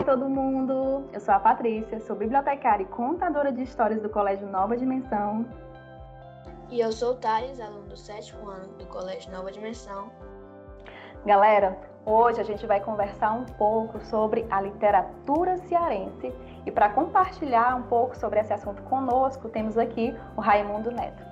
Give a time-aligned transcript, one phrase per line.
[0.00, 1.04] Oi, todo mundo!
[1.12, 5.44] Eu sou a Patrícia, sou bibliotecária e contadora de histórias do Colégio Nova Dimensão.
[6.70, 10.10] E eu sou o Thales, aluno do sétimo ano do Colégio Nova Dimensão.
[11.26, 11.76] Galera,
[12.06, 16.32] hoje a gente vai conversar um pouco sobre a literatura cearense
[16.64, 21.29] e para compartilhar um pouco sobre esse assunto conosco, temos aqui o Raimundo Neto.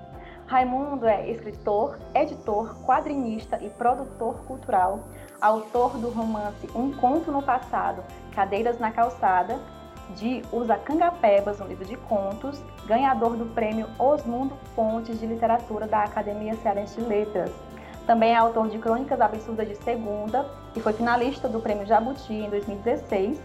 [0.49, 5.01] Raimundo é escritor, editor, quadrinista e produtor cultural,
[5.39, 8.03] autor do romance Um Conto no Passado,
[8.35, 9.61] Cadeiras na Calçada,
[10.17, 16.05] de Usa Cangapebas, um livro de contos, ganhador do prêmio Osmundo Fontes de Literatura da
[16.05, 17.51] Academia Cearense de Letras.
[18.07, 22.49] Também é autor de Crônicas Absurdas de Segunda e foi finalista do prêmio Jabuti em
[22.49, 23.39] 2016.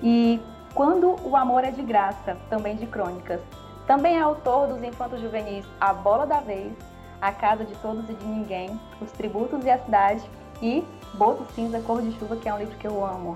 [0.00, 0.40] E
[0.72, 3.40] Quando o Amor é de Graça, também de Crônicas.
[3.86, 6.72] Também é autor dos infantos juvenis A Bola da Vez,
[7.20, 10.22] A Casa de Todos e de Ninguém, Os Tributos e a Cidade
[10.62, 13.34] e Boto Cinza Cor de Chuva, que é um livro que eu amo.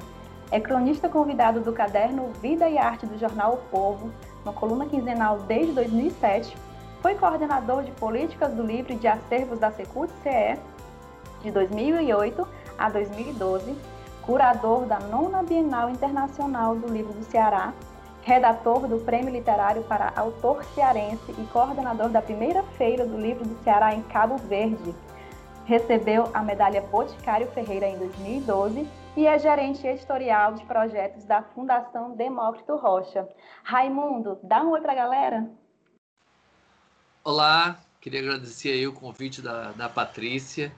[0.51, 4.13] É cronista convidado do caderno Vida e Arte do jornal O Povo,
[4.45, 6.57] uma coluna quinzenal desde 2007.
[7.03, 10.59] Foi coordenador de políticas do livro e de acervos da Secult-CE
[11.43, 12.47] de 2008
[12.79, 13.77] a 2012,
[14.23, 17.73] curador da Nona Bienal Internacional do Livro do Ceará
[18.27, 23.63] redator do Prêmio Literário para Autor Cearense e coordenador da primeira feira do livro do
[23.63, 24.93] Ceará em Cabo Verde.
[25.65, 28.85] Recebeu a medalha Boticário Ferreira em 2012
[29.17, 33.29] e é gerente editorial de projetos da Fundação Demócrito Rocha.
[33.63, 35.49] Raimundo, dá um oi para a galera.
[37.23, 40.73] Olá, queria agradecer aí o convite da, da Patrícia.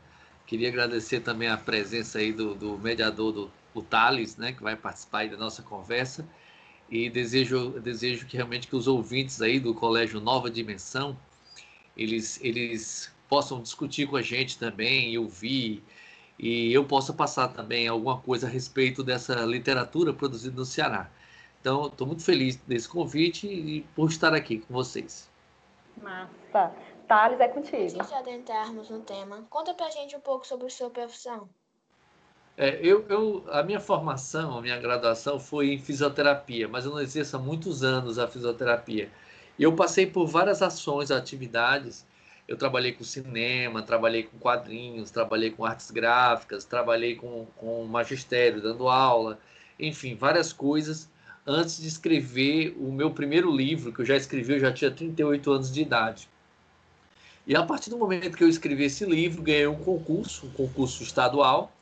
[0.45, 4.77] Queria agradecer também a presença aí do, do mediador do, do Thales, né, que vai
[4.77, 6.27] participar aí da nossa conversa
[6.91, 11.17] e desejo, desejo que realmente que os ouvintes aí do Colégio Nova Dimensão,
[11.97, 15.83] eles, eles possam discutir com a gente também e ouvir,
[16.39, 21.11] e eu possa passar também alguma coisa a respeito dessa literatura produzida no Ceará.
[21.61, 25.29] Então, estou muito feliz desse convite e por estar aqui com vocês.
[26.01, 26.73] Massa.
[27.08, 27.83] Thales, é contigo.
[27.83, 31.48] Antes de adentrarmos no tema, conta pra gente um pouco sobre sua profissão.
[32.61, 37.01] É, eu, eu, a minha formação, a minha graduação foi em fisioterapia, mas eu não
[37.01, 39.08] exerço há muitos anos a fisioterapia.
[39.57, 42.05] E eu passei por várias ações, atividades.
[42.48, 48.61] Eu trabalhei com cinema, trabalhei com quadrinhos, trabalhei com artes gráficas, trabalhei com, com magistério,
[48.61, 49.39] dando aula,
[49.79, 51.08] enfim, várias coisas.
[51.46, 55.52] Antes de escrever o meu primeiro livro, que eu já escrevi, eu já tinha 38
[55.52, 56.29] anos de idade.
[57.46, 61.05] E a partir do momento que eu escrevi esse livro, ganhei um concurso, um concurso
[61.05, 61.73] estadual,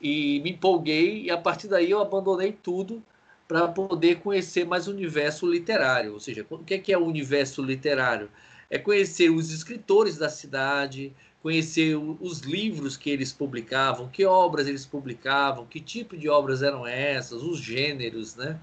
[0.00, 3.02] e me empolguei e a partir daí eu abandonei tudo
[3.46, 6.12] para poder conhecer mais o universo literário.
[6.12, 8.30] Ou seja, o que é o universo literário?
[8.70, 11.12] É conhecer os escritores da cidade,
[11.42, 16.86] conhecer os livros que eles publicavam, que obras eles publicavam, que tipo de obras eram
[16.86, 18.58] essas, os gêneros, né?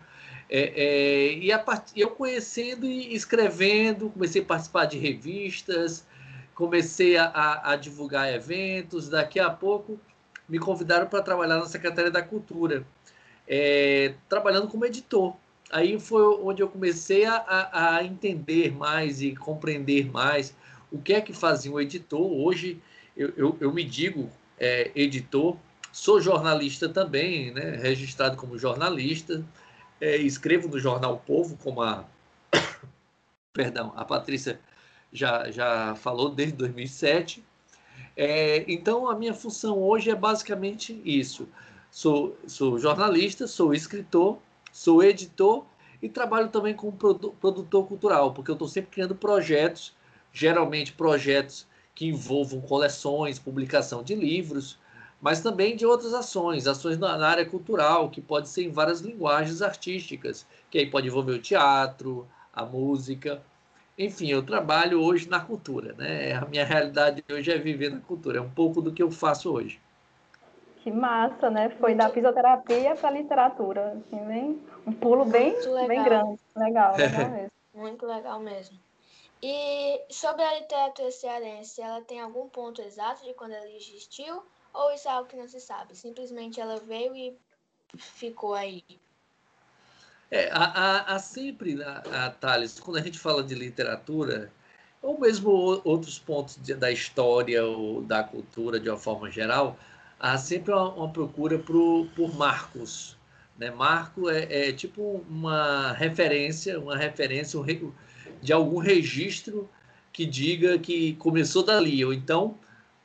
[0.49, 1.93] É, é, e a part...
[1.95, 6.05] eu conhecendo e escrevendo, comecei a participar de revistas,
[6.53, 9.07] comecei a, a, a divulgar eventos.
[9.07, 9.97] Daqui a pouco
[10.51, 12.85] me convidaram para trabalhar na Secretaria da Cultura,
[13.47, 15.33] é, trabalhando como editor.
[15.71, 20.53] Aí foi onde eu comecei a, a, entender mais e compreender mais
[20.91, 22.21] o que é que fazia um editor.
[22.21, 22.81] Hoje
[23.15, 24.29] eu, eu, eu me digo
[24.59, 25.55] é, editor,
[25.89, 29.45] sou jornalista também, né, registrado como jornalista,
[30.01, 32.03] é, escrevo no jornal Povo, como a,
[33.53, 34.59] perdão, a Patrícia
[35.13, 37.41] já, já falou desde 2007.
[38.23, 41.49] É, então, a minha função hoje é basicamente isso.
[41.89, 44.37] Sou, sou jornalista, sou escritor,
[44.71, 45.65] sou editor
[45.99, 49.95] e trabalho também como produtor cultural, porque eu estou sempre criando projetos,
[50.31, 51.65] geralmente projetos
[51.95, 54.77] que envolvam coleções, publicação de livros,
[55.19, 59.63] mas também de outras ações, ações na área cultural, que pode ser em várias linguagens
[59.63, 63.41] artísticas, que aí pode envolver o teatro, a música,
[63.97, 66.33] enfim, eu trabalho hoje na cultura, né?
[66.33, 69.51] A minha realidade hoje é viver na cultura, é um pouco do que eu faço
[69.51, 69.79] hoje.
[70.77, 71.69] Que massa, né?
[71.79, 75.53] Foi da fisioterapia para a literatura, assim, bem, um pulo bem,
[75.87, 76.39] bem grande.
[76.55, 77.51] Legal, legal mesmo.
[77.73, 78.77] Muito legal mesmo.
[79.43, 84.43] E sobre a literatura cearense, ela tem algum ponto exato de quando ela existiu?
[84.73, 85.95] Ou isso é algo que não se sabe?
[85.95, 87.37] Simplesmente ela veio e
[87.97, 88.83] ficou aí?
[90.31, 94.49] É, há, há, sempre, a, a Thales, quando a gente fala de literatura,
[95.01, 95.49] ou mesmo
[95.83, 99.77] outros pontos de, da história ou da cultura de uma forma geral,
[100.17, 103.17] há sempre uma, uma procura por, por marcos.
[103.57, 103.71] Né?
[103.71, 107.59] Marco é, é, tipo uma referência, uma referência
[108.41, 109.69] de algum registro
[110.13, 112.57] que diga que começou dali, ou então,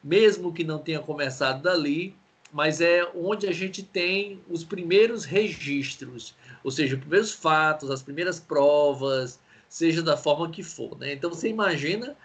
[0.03, 2.15] mesmo que não tenha começado dali,
[2.57, 8.03] mas é onde a gente tem os primeiros registros, ou seja, os primeiros fatos, as
[8.03, 9.39] primeiras provas,
[9.69, 10.99] seja da forma que for.
[10.99, 11.13] Né?
[11.13, 12.17] Então você imagina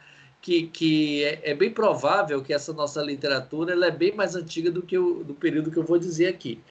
[0.42, 4.72] que, que é, é, bem provável que essa nossa literatura ela é bem mais antiga
[4.72, 6.62] do que o do período que eu vou dizer aqui.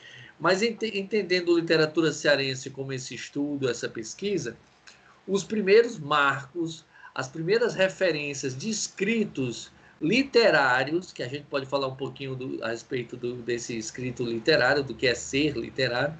[0.41, 4.57] Mas ent, entendendo literatura cearense como esse estudo, essa pesquisa,
[5.29, 6.83] os primeiros marcos,
[7.15, 12.69] as primeiras referências de escritos literários, que a gente pode falar um pouquinho do, a
[12.69, 16.17] respeito do, desse escrito literário, do que é ser literário,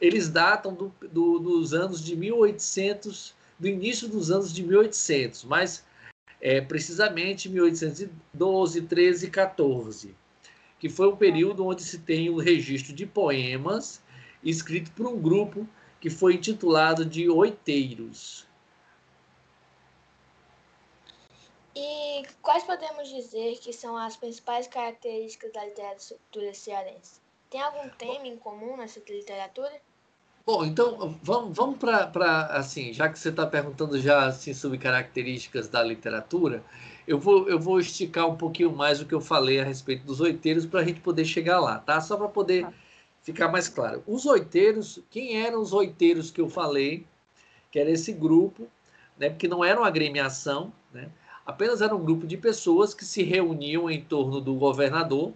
[0.00, 5.84] eles datam do, do, dos anos de 1800, do início dos anos de 1800, mas
[6.40, 10.14] é, precisamente 1812, 13 e 14,
[10.78, 14.02] que foi um período onde se tem o um registro de poemas
[14.42, 15.66] escrito por um grupo
[16.00, 18.46] que foi intitulado de Oiteiros.
[21.76, 27.20] E quais podemos dizer que são as principais características da literatura cearense?
[27.50, 29.72] Tem algum tema em comum nessa literatura?
[30.46, 35.68] Bom, então vamos, vamos para assim, já que você está perguntando já assim, sobre características
[35.68, 36.62] da literatura,
[37.08, 40.20] eu vou, eu vou esticar um pouquinho mais o que eu falei a respeito dos
[40.20, 42.00] oiteiros para a gente poder chegar lá, tá?
[42.00, 42.72] Só para poder tá.
[43.22, 44.02] ficar mais claro.
[44.06, 47.06] Os oiteiros, quem eram os oiteiros que eu falei?
[47.70, 48.68] Que era esse grupo,
[49.18, 49.30] né?
[49.30, 51.10] Porque não era uma agremiação, né?
[51.46, 55.32] Apenas era um grupo de pessoas que se reuniam em torno do governador.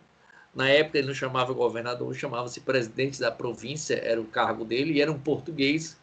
[0.54, 5.00] Na época ele não chamava governador, chamava-se presidente da província, era o cargo dele, e
[5.00, 5.96] era um português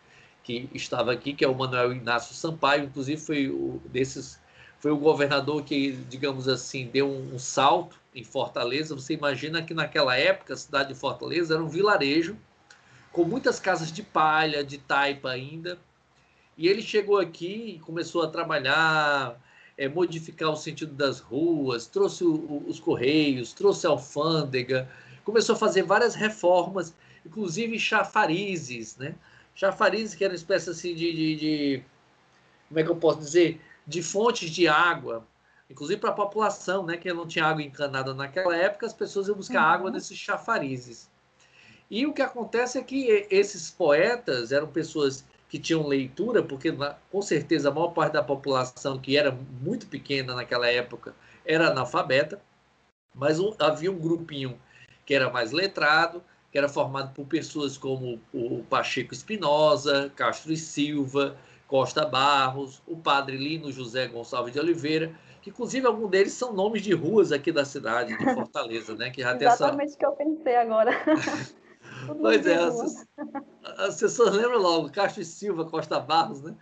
[0.43, 4.39] que estava aqui, que é o Manuel Inácio Sampaio, inclusive foi o desses
[4.79, 8.93] foi o governador que, digamos assim, deu um, um salto em Fortaleza.
[8.93, 12.37] Você imagina que naquela época a cidade de Fortaleza era um vilarejo
[13.11, 15.79] com muitas casas de palha, de taipa ainda.
[16.55, 19.41] E ele chegou aqui e começou a trabalhar,
[19.77, 24.89] é, modificar o sentido das ruas, trouxe o, os correios, trouxe a alfândega,
[25.23, 26.93] começou a fazer várias reformas,
[27.25, 29.15] inclusive chafarizes, né?
[29.53, 31.83] Chafarizes que era uma espécie assim de, de, de
[32.67, 35.25] como é que eu posso dizer, de fontes de água,
[35.69, 36.97] inclusive para a população, né?
[36.97, 39.73] Que não tinha água encanada naquela época, as pessoas iam buscar uhum.
[39.73, 41.09] água nesses chafarizes.
[41.89, 46.75] E o que acontece é que esses poetas eram pessoas que tinham leitura, porque
[47.11, 49.31] com certeza a maior parte da população, que era
[49.61, 51.15] muito pequena naquela época,
[51.45, 52.41] era analfabeta,
[53.13, 54.59] mas um, havia um grupinho
[55.05, 60.57] que era mais letrado, que era formado por pessoas como o Pacheco Espinosa, Castro e
[60.57, 61.37] Silva,
[61.67, 66.81] Costa Barros, o padre Lino José Gonçalves de Oliveira, que inclusive alguns deles são nomes
[66.81, 69.09] de ruas aqui da cidade de Fortaleza, né?
[69.09, 69.97] Que já Exatamente o essa...
[69.97, 70.91] que eu pensei agora.
[72.19, 73.07] pois é, as,
[73.77, 76.55] as, pessoas lembram logo, Castro e Silva, Costa Barros, né?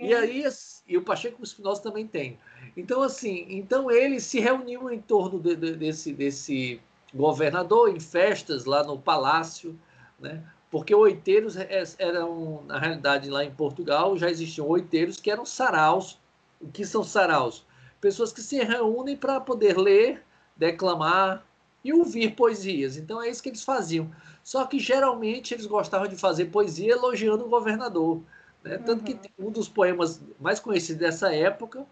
[0.00, 0.44] E aí,
[0.86, 2.38] e o Pacheco Espinosa também tem.
[2.76, 6.80] Então, assim, então eles se reuniam em torno de, de, desse, desse
[7.14, 9.78] governador em festas lá no palácio,
[10.20, 10.42] né?
[10.70, 16.18] Porque oiteiros é, eram, na realidade, lá em Portugal já existiam oiteiros que eram saraus.
[16.60, 17.64] O que são saraus?
[18.00, 20.22] Pessoas que se reúnem para poder ler,
[20.56, 21.46] declamar
[21.86, 22.96] e ouvir poesias.
[22.96, 24.10] Então é isso que eles faziam.
[24.42, 28.20] Só que geralmente eles gostavam de fazer poesia elogiando o governador.
[28.64, 28.76] Né?
[28.78, 29.48] Tanto que uhum.
[29.48, 31.86] um dos poemas mais conhecidos dessa época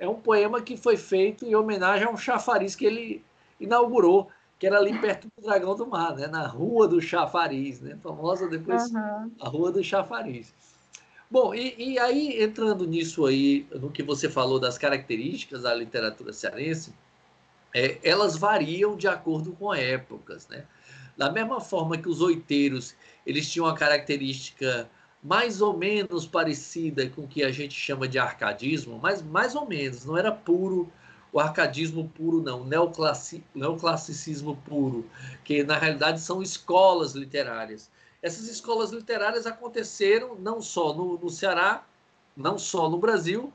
[0.00, 3.24] é um poema que foi feito em homenagem a um chafariz que ele
[3.60, 4.28] inaugurou,
[4.58, 6.26] que era ali perto do Dragão do Mar, né?
[6.26, 7.96] na Rua do Chafariz, né?
[8.02, 9.30] famosa depois uhum.
[9.40, 10.52] a Rua do Chafariz.
[11.30, 16.32] Bom, e, e, aí entrando nisso aí, no que você falou das características da literatura
[16.32, 16.92] cearense,
[17.74, 20.64] é, elas variam de acordo com épocas, né?
[21.16, 22.94] Da mesma forma que os oiteiros,
[23.26, 24.88] eles tinham uma característica
[25.22, 29.66] mais ou menos parecida com o que a gente chama de arcadismo, mas mais ou
[29.66, 30.90] menos, não era puro
[31.32, 35.08] o arcadismo puro, não, neoclassi, neoclassicismo puro,
[35.44, 37.90] que na realidade são escolas literárias.
[38.22, 41.84] Essas escolas literárias aconteceram não só no, no Ceará,
[42.36, 43.52] não só no Brasil,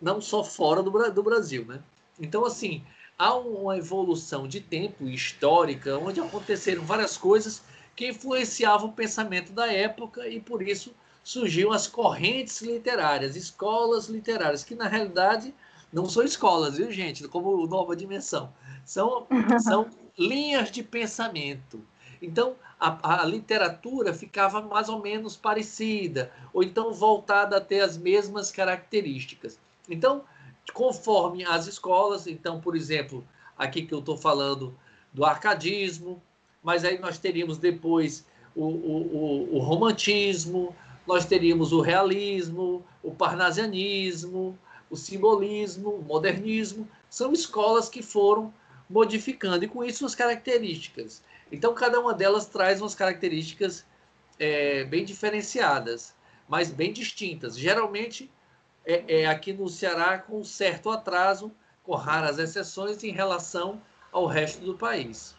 [0.00, 1.80] não só fora do, do Brasil, né?
[2.18, 2.84] Então, assim,
[3.18, 7.62] há uma evolução de tempo histórica onde aconteceram várias coisas
[7.94, 10.94] que influenciavam o pensamento da época e por isso
[11.24, 15.54] surgiam as correntes literárias, escolas literárias, que na realidade
[15.92, 17.26] não são escolas, viu, gente?
[17.26, 18.52] Como nova dimensão.
[18.84, 19.26] São,
[19.62, 21.82] são linhas de pensamento.
[22.20, 27.96] Então, a, a, literatura ficava mais ou menos parecida, ou então voltada a ter as
[27.96, 29.58] mesmas características.
[29.88, 30.22] Então,
[30.72, 32.26] conforme as escolas.
[32.26, 34.76] Então, por exemplo, aqui que eu estou falando
[35.12, 36.22] do arcadismo,
[36.62, 40.74] mas aí nós teríamos depois o, o, o, o romantismo,
[41.06, 44.58] nós teríamos o realismo, o parnasianismo,
[44.90, 46.88] o simbolismo, o modernismo.
[47.08, 48.52] São escolas que foram
[48.88, 51.22] modificando e com isso as características.
[51.50, 53.84] Então, cada uma delas traz umas características
[54.38, 56.14] é, bem diferenciadas,
[56.48, 57.56] mas bem distintas.
[57.56, 58.30] Geralmente,
[58.86, 61.52] é, é, aqui no Ceará com certo atraso,
[61.82, 63.80] com raras exceções em relação
[64.12, 65.36] ao resto do país.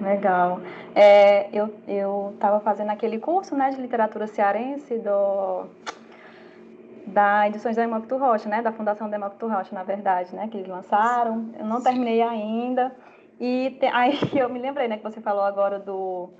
[0.00, 0.60] Legal.
[0.94, 1.48] É,
[1.86, 5.66] eu estava fazendo aquele curso né, de literatura cearense do,
[7.06, 10.68] da Edições da Demócrito Rocha, né, da Fundação Demócrito Rocha, na verdade, né, que eles
[10.68, 11.50] lançaram.
[11.58, 12.94] Eu não terminei ainda.
[13.38, 16.30] E te, aí eu me lembrei, né, que você falou agora do,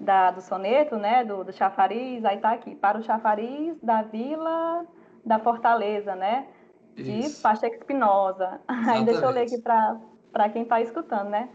[0.00, 4.86] da, do soneto, né, do, do chafariz, aí tá aqui, para o chafariz da Vila
[5.24, 6.46] da Fortaleza, né,
[6.94, 7.42] de Isso.
[7.42, 8.60] Pacheco Espinosa.
[8.68, 11.48] Aí deixa eu ler aqui para quem está escutando, né.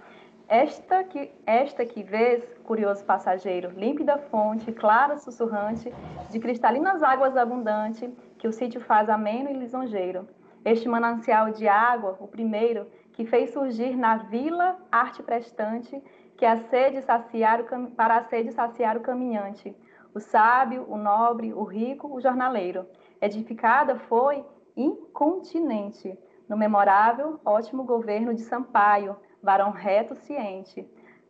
[0.48, 5.92] Esta que, esta que vês, curioso passageiro, límpida fonte, clara sussurrante,
[6.30, 10.28] de cristalinas águas abundante, que o sítio faz ameno e lisonjeiro.
[10.64, 16.02] Este manancial de água, o primeiro, que fez surgir na vila arte prestante,
[16.38, 19.76] que a sede saciar o, para a sede saciar o caminhante,
[20.14, 22.86] o sábio, o nobre, o rico, o jornaleiro.
[23.22, 30.88] Edificada foi incontinente, no memorável, ótimo governo de Sampaio, varão reto ciente,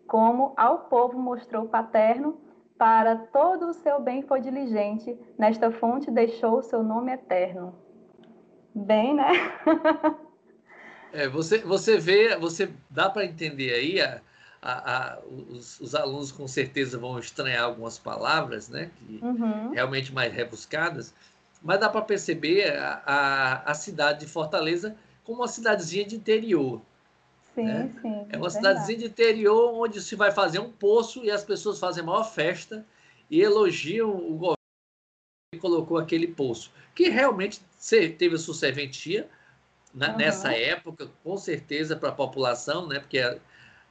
[0.07, 2.39] como ao povo mostrou paterno,
[2.77, 7.73] para todo o seu bem foi diligente, nesta fonte deixou o seu nome eterno.
[8.73, 9.31] Bem, né?
[11.13, 14.19] é, você, você vê, você dá para entender aí, a,
[14.65, 18.89] a, a, os, os, alunos com certeza vão estranhar algumas palavras, né?
[18.97, 19.69] Que, uhum.
[19.71, 21.13] Realmente mais rebuscadas,
[21.61, 26.81] mas dá para perceber a, a, a cidade de Fortaleza como uma cidadezinha de interior.
[27.53, 27.91] Sim, né?
[28.01, 28.25] sim.
[28.29, 32.01] É uma cidadezinha de interior onde se vai fazer um poço e as pessoas fazem
[32.01, 32.83] a maior festa
[33.29, 34.55] e elogiam o governo
[35.53, 37.61] que colocou aquele poço, que realmente
[38.17, 39.29] teve sua serventia
[39.93, 40.17] né, uhum.
[40.17, 42.99] nessa época, com certeza para a população, né?
[42.99, 43.19] Porque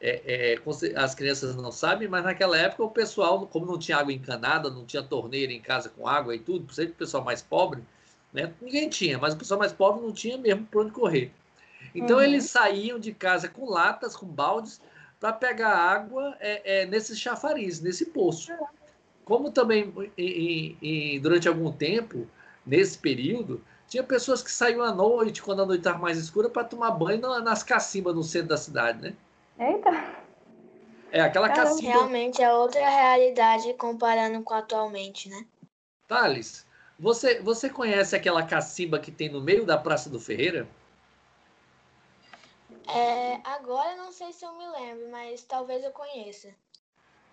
[0.07, 3.97] é, é, é, as crianças não sabem, mas naquela época o pessoal, como não tinha
[3.97, 7.41] água encanada, não tinha torneira em casa com água e tudo, sempre o pessoal mais
[7.41, 7.83] pobre,
[8.31, 8.53] né?
[8.61, 11.33] Ninguém tinha, mas o pessoal mais pobre não tinha mesmo por onde correr.
[11.95, 12.23] Então uhum.
[12.23, 14.79] eles saíam de casa com latas, com baldes,
[15.19, 18.53] para pegar água é, é, nesse chafariz, nesse poço.
[19.25, 22.27] Como também em, em, durante algum tempo,
[22.67, 26.65] nesse período, tinha pessoas que saíam à noite, quando a noite estava mais escura, para
[26.65, 29.15] tomar banho nas cacimbas no centro da cidade, né?
[29.59, 29.91] Eita!
[31.13, 31.93] É, aquela Caramba, cacimba...
[31.93, 35.47] Realmente é outra realidade comparando com atualmente, né?
[36.09, 36.67] Thales,
[36.99, 40.69] você, você conhece aquela cacimba que tem no meio da Praça do Ferreira?
[42.89, 46.49] É, agora não sei se eu me lembro, mas talvez eu conheça.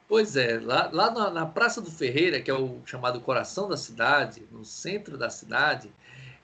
[0.08, 3.78] Pois é, lá, lá na, na, Praça do Ferreira, que é o chamado coração da
[3.78, 5.92] cidade, no centro da cidade,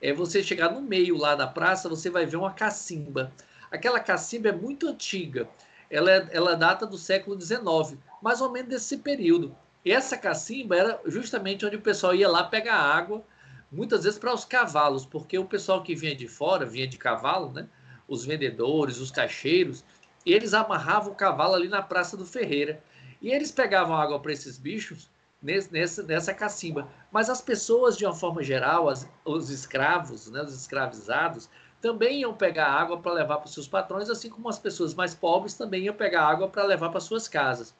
[0.00, 3.32] é você chegar no meio lá da praça, você vai ver uma cacimba.
[3.70, 5.48] Aquela cacimba é muito antiga,
[5.90, 9.54] ela, é, ela data do século XIX, mais ou menos desse período.
[9.84, 13.22] E essa cacimba era justamente onde o pessoal ia lá pegar água,
[13.70, 17.52] muitas vezes para os cavalos, porque o pessoal que vinha de fora, vinha de cavalo,
[17.52, 17.68] né?
[18.08, 19.84] os vendedores, os caixeiros,
[20.24, 22.82] eles amarravam o cavalo ali na Praça do Ferreira.
[23.20, 25.10] E eles pegavam água para esses bichos
[25.42, 26.88] nessa, nessa cacimba.
[27.12, 31.48] Mas as pessoas, de uma forma geral, as, os escravos, né, os escravizados,
[31.80, 35.14] também iam pegar água para levar para os seus patrões, assim como as pessoas mais
[35.14, 37.74] pobres também iam pegar água para levar para suas casas.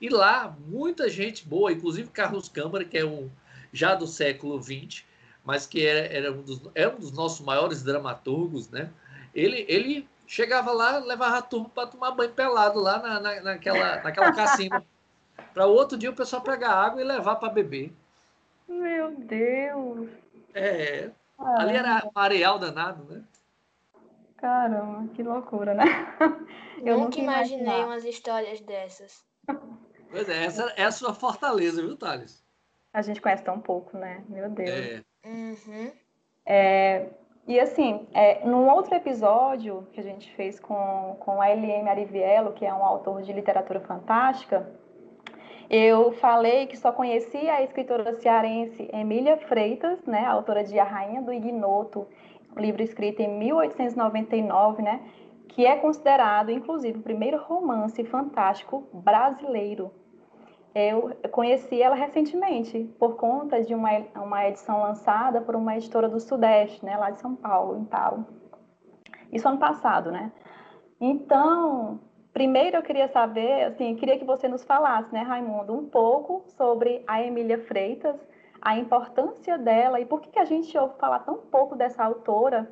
[0.00, 3.30] E lá, muita gente boa, inclusive Carlos Câmara, que é um
[3.72, 5.04] já do século XX,
[5.44, 8.90] mas que era, era, um, dos, era um dos nossos maiores dramaturgos, né?
[9.34, 14.02] Ele, ele chegava lá, levava a turma para tomar banho pelado lá na, na, naquela,
[14.02, 14.84] naquela cacimba.
[15.54, 17.92] para outro dia o pessoal pegar água e levar para beber.
[18.68, 20.08] Meu Deus!
[20.52, 21.10] É.
[21.38, 23.22] Ali era um areal danado, né?
[24.46, 25.84] Caramba, que loucura, né?
[26.86, 29.24] Eu nunca imaginei umas histórias dessas.
[30.08, 32.44] Pois é, essa é a sua fortaleza, viu, Thales?
[32.92, 34.22] A gente conhece tão pouco, né?
[34.28, 34.70] Meu Deus.
[34.70, 35.02] É.
[35.26, 35.90] Uhum.
[36.46, 37.08] É,
[37.44, 41.88] e assim, é, num outro episódio que a gente fez com, com a L.M.
[41.88, 44.72] Ariviello, que é um autor de literatura fantástica,
[45.68, 51.20] eu falei que só conhecia a escritora cearense Emília Freitas, né, autora de A Rainha
[51.20, 52.06] do Ignoto,
[52.60, 55.00] livro escrito em 1899, né,
[55.48, 59.90] que é considerado, inclusive, o primeiro romance fantástico brasileiro.
[60.74, 66.20] Eu conheci ela recentemente, por conta de uma, uma edição lançada por uma editora do
[66.20, 68.26] Sudeste, né, lá de São Paulo, em Paulo.
[69.32, 70.30] Isso ano passado, né?
[71.00, 72.00] Então,
[72.32, 77.02] primeiro eu queria saber, assim, queria que você nos falasse, né, Raimundo, um pouco sobre
[77.06, 78.16] a Emília Freitas,
[78.66, 82.68] a importância dela e por que, que a gente ouve falar tão pouco dessa autora.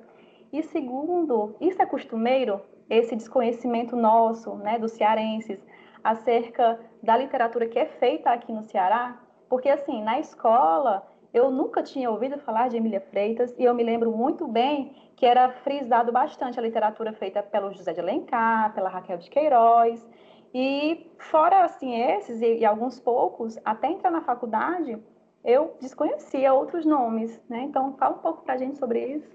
[0.52, 2.60] E segundo, isso é costumeiro,
[2.90, 5.64] esse desconhecimento nosso, né, dos cearenses,
[6.02, 9.20] acerca da literatura que é feita aqui no Ceará?
[9.48, 13.84] Porque, assim, na escola, eu nunca tinha ouvido falar de Emília Freitas e eu me
[13.84, 18.88] lembro muito bem que era frisado bastante a literatura feita pelo José de Alencar, pela
[18.88, 20.04] Raquel de Queiroz.
[20.52, 25.00] E fora, assim, esses e, e alguns poucos, até entrar na faculdade,
[25.44, 27.62] eu desconhecia outros nomes, né?
[27.62, 29.28] Então, fala um pouco para a gente sobre isso.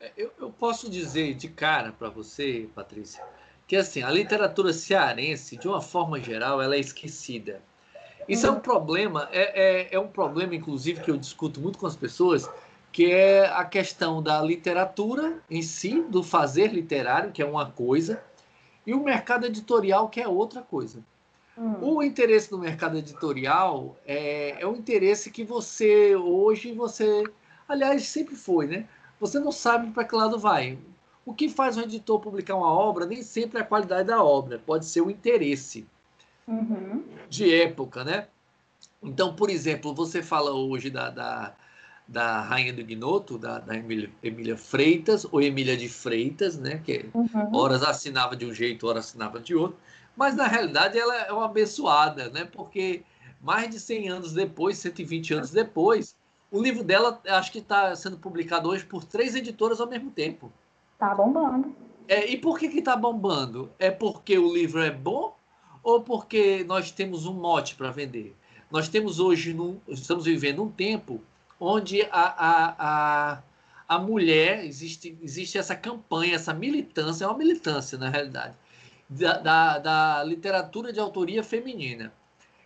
[0.00, 3.22] É, eu, eu posso dizer de cara para você, Patrícia,
[3.66, 7.60] que assim a literatura cearense, de uma forma geral, ela é esquecida.
[8.26, 11.86] Isso é um problema, é, é, é um problema, inclusive, que eu discuto muito com
[11.86, 12.48] as pessoas,
[12.92, 18.22] que é a questão da literatura em si, do fazer literário, que é uma coisa,
[18.86, 21.02] e o mercado editorial, que é outra coisa.
[21.56, 21.76] Hum.
[21.80, 27.24] O interesse no mercado editorial é, é um interesse que você, hoje, você.
[27.68, 28.86] Aliás, sempre foi, né?
[29.18, 30.78] Você não sabe para que lado vai.
[31.24, 34.58] O que faz um editor publicar uma obra nem sempre é a qualidade da obra,
[34.58, 35.86] pode ser o interesse
[36.48, 37.04] uhum.
[37.28, 38.26] de época, né?
[39.02, 41.54] Então, por exemplo, você fala hoje da, da,
[42.08, 46.80] da Rainha do Ignoto, da, da Emília, Emília, Freitas, ou Emília de Freitas, né?
[46.84, 47.54] Que uhum.
[47.54, 49.78] horas assinava de um jeito, horas assinava de outro.
[50.16, 52.44] Mas, na realidade, ela é uma abençoada, né?
[52.44, 53.02] Porque
[53.40, 56.14] mais de 100 anos depois, 120 anos depois,
[56.50, 60.52] o livro dela, acho que está sendo publicado hoje por três editoras ao mesmo tempo.
[60.98, 61.74] Tá bombando.
[62.08, 63.70] É, e por que que tá bombando?
[63.78, 65.36] É porque o livro é bom
[65.82, 68.36] ou porque nós temos um mote para vender?
[68.70, 71.20] Nós temos hoje, num, estamos vivendo um tempo
[71.58, 73.42] onde a, a, a,
[73.88, 78.54] a mulher, existe, existe essa campanha, essa militância, é uma militância na realidade,
[79.10, 82.12] da, da, da literatura de autoria feminina.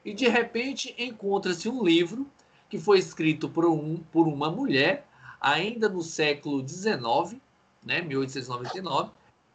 [0.05, 2.31] E de repente encontra-se um livro
[2.69, 5.07] que foi escrito por, um, por uma mulher,
[5.41, 7.41] ainda no século XIX,
[7.83, 9.11] né, 1899,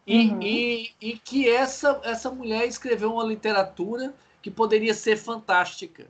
[0.08, 0.42] e, uhum.
[0.42, 6.08] e, e que essa, essa mulher escreveu uma literatura que poderia ser fantástica,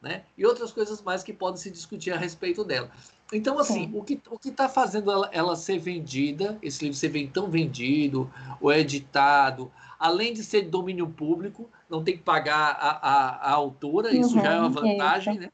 [0.00, 0.24] né?
[0.38, 2.90] E outras coisas mais que podem se discutir a respeito dela.
[3.32, 3.92] Então, assim, Sim.
[3.94, 8.72] o que o está fazendo ela, ela, ser vendida, esse livro ser tão vendido, ou
[8.72, 14.10] editado, além de ser de domínio público, não tem que pagar a, a, a autora,
[14.10, 15.48] uhum, isso já é uma vantagem, né?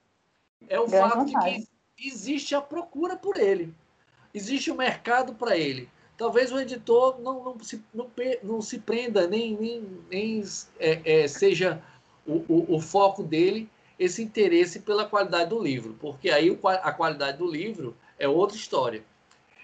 [0.69, 1.61] é o Grande fato vantagem.
[1.61, 3.75] de que existe a procura por ele,
[4.33, 5.89] existe o um mercado para ele.
[6.17, 8.11] Talvez o editor não, não, se, não,
[8.43, 10.45] não se prenda, nem, nem, nem
[10.79, 11.83] é, é, seja
[12.27, 17.39] o, o, o, foco dele esse interesse pela qualidade do livro, porque aí a qualidade
[17.39, 19.05] do livro é outra história.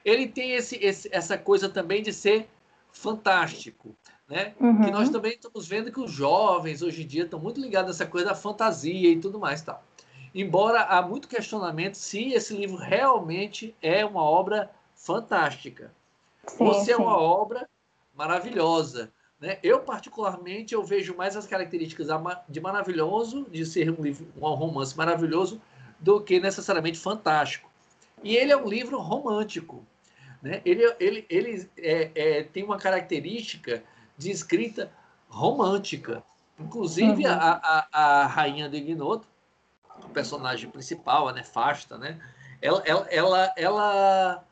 [0.05, 2.46] Ele tem esse, esse essa coisa também de ser
[2.92, 3.96] fantástico,
[4.29, 4.55] né?
[4.61, 4.85] Uhum.
[4.85, 7.94] Que nós também estamos vendo que os jovens hoje em dia estão muito ligados a
[7.94, 9.83] essa coisa da fantasia e tudo mais, tal
[10.37, 15.90] embora há muito questionamento se esse livro realmente é uma obra fantástica
[16.46, 17.66] sim, ou se é uma obra
[18.14, 19.11] maravilhosa.
[19.40, 19.59] Né?
[19.62, 22.09] Eu, particularmente, eu vejo mais as características
[22.49, 25.61] de maravilhoso, de ser um, livro, um romance maravilhoso,
[25.99, 27.70] do que necessariamente fantástico.
[28.22, 29.85] E ele é um livro romântico.
[30.42, 30.62] Né?
[30.64, 33.83] Ele, ele, ele é, é, tem uma característica
[34.16, 34.90] de escrita
[35.29, 36.22] romântica.
[36.59, 37.33] Inclusive, uhum.
[37.33, 39.27] a, a, a Rainha de Ignoto,
[39.88, 42.18] a personagem principal, a nefasta, né?
[42.61, 44.44] Ela, ela, ela, ela,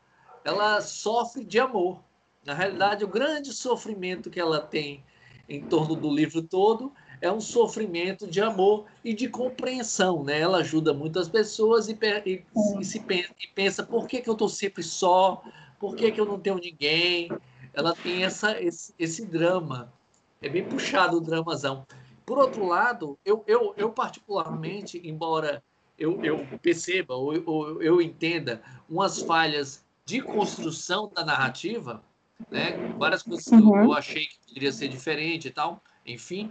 [0.44, 2.04] ela sofre de amor.
[2.45, 5.03] Na realidade, o grande sofrimento que ela tem
[5.49, 10.41] em torno do livro todo é um sofrimento de amor e de compreensão, né?
[10.41, 12.45] Ela ajuda muitas pessoas e, e,
[12.79, 15.43] e se pensa, e pensa por que, que eu estou sempre só,
[15.79, 17.31] por que, que eu não tenho ninguém.
[17.73, 19.93] Ela tem essa, esse, esse drama.
[20.43, 21.87] É bem puxado o dramazão.
[22.27, 25.63] Por outro lado, eu, eu, eu particularmente, embora
[25.99, 32.03] eu, eu perceba ou, ou eu entenda umas falhas de construção da narrativa,
[32.51, 32.73] né?
[32.99, 33.85] várias coisas que uhum.
[33.85, 36.51] eu, achei que poderia ser diferente e tal, enfim,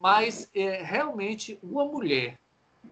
[0.00, 2.38] mas é, realmente uma mulher,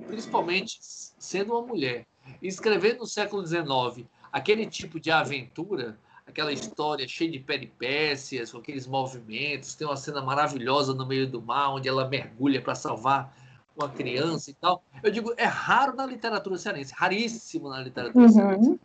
[0.06, 2.06] principalmente sendo uma mulher,
[2.42, 8.86] escrevendo no século XIX aquele tipo de aventura, aquela história cheia de peripécias, com aqueles
[8.86, 9.74] movimentos.
[9.74, 13.36] Tem uma cena maravilhosa no meio do mar, onde ela mergulha para salvar
[13.76, 14.82] uma criança e tal.
[15.02, 18.30] Eu digo, é raro na literatura cearense, raríssimo na literatura uhum.
[18.30, 18.80] cearense.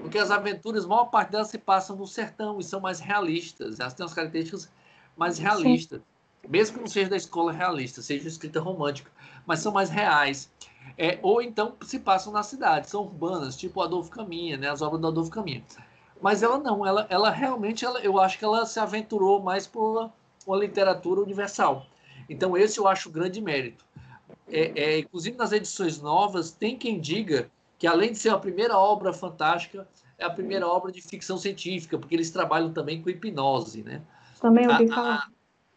[0.00, 3.78] Porque as aventuras, a maior parte delas se passam no sertão e são mais realistas.
[3.78, 4.70] Elas têm as características
[5.16, 6.00] mais realistas.
[6.00, 6.48] Sim.
[6.48, 9.10] Mesmo que não seja da escola realista, seja escrita romântica,
[9.46, 10.50] mas são mais reais.
[10.96, 15.00] É, ou então se passam na cidade, são urbanas, tipo Adolfo Caminha, né, as obras
[15.00, 15.62] do Adolfo Caminha.
[16.20, 20.10] Mas ela não, ela, ela realmente, ela, eu acho que ela se aventurou mais por
[20.46, 21.86] uma literatura universal.
[22.28, 23.84] Então, esse eu acho o grande mérito.
[24.50, 28.76] É, é, inclusive, nas edições novas, tem quem diga que, além de ser a primeira
[28.76, 29.86] obra fantástica,
[30.18, 34.02] é a primeira obra de ficção científica, porque eles trabalham também com hipnose, né?
[34.40, 35.30] Também ouvi falar.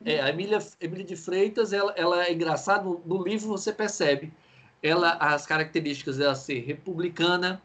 [0.05, 4.33] É, a Emília, Emília de Freitas, ela, ela é engraçada, no, no, livro você percebe
[4.81, 7.61] ela, as características dela ser republicana,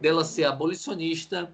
[0.00, 1.52] dela ser abolicionista,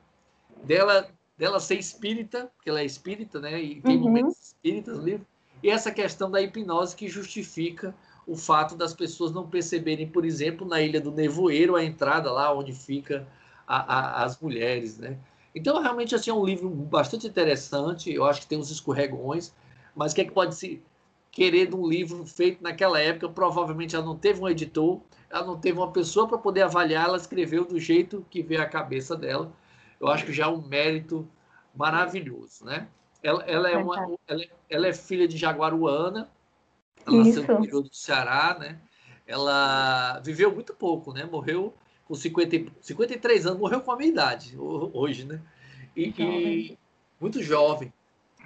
[0.65, 3.63] dela, dela ser espírita, porque ela é espírita, né?
[3.63, 4.03] E tem uhum.
[4.03, 5.27] momentos espíritas no livro,
[5.63, 7.95] e essa questão da hipnose que justifica
[8.27, 12.55] o fato das pessoas não perceberem, por exemplo, na Ilha do Nevoeiro, a entrada lá
[12.55, 13.27] onde fica
[13.67, 15.19] a, a, as mulheres, né?
[15.55, 19.53] Então, realmente, assim, é um livro bastante interessante, eu acho que tem uns escorregões,
[19.95, 20.83] mas o que, é que pode se
[21.31, 23.29] querer de um livro feito naquela época?
[23.29, 27.17] Provavelmente ela não teve um editor, ela não teve uma pessoa para poder avaliar, ela
[27.17, 29.53] escreveu do jeito que veio a cabeça dela.
[30.01, 31.29] Eu acho que já é um mérito
[31.75, 32.89] maravilhoso, né?
[33.23, 36.29] Ela, ela é uma, ela, ela, é filha de Jaguaruana,
[37.07, 38.81] ela nasceu no interior do Ceará, né?
[39.27, 41.25] Ela viveu muito pouco, né?
[41.25, 45.41] Morreu com 50, 53 anos, morreu com a minha idade hoje, né?
[45.97, 46.79] E, e
[47.21, 47.93] muito jovem.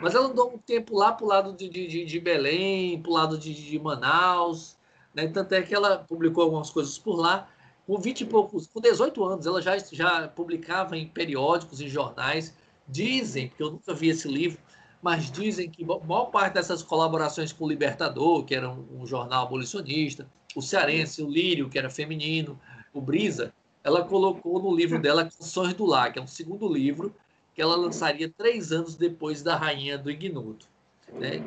[0.01, 3.15] Mas ela andou um tempo lá para o lado de, de, de Belém, para o
[3.15, 4.77] lado de, de Manaus,
[5.15, 5.27] né?
[5.27, 7.49] Tanto é que ela publicou algumas coisas por lá.
[7.87, 12.55] Com 20 e poucos, com 18 anos, ela já, já publicava em periódicos, em jornais.
[12.87, 14.59] Dizem, porque eu nunca vi esse livro,
[15.03, 19.07] mas dizem que a maior parte dessas colaborações com o Libertador, que era um, um
[19.07, 22.59] jornal abolicionista, o Cearense, o Lírio, que era feminino,
[22.93, 23.53] o Brisa,
[23.85, 27.15] ela colocou no livro dela Canções do Lar, que é um segundo livro,
[27.55, 30.65] que ela lançaria três anos depois da Rainha do Ignudo.
[31.13, 31.43] Né?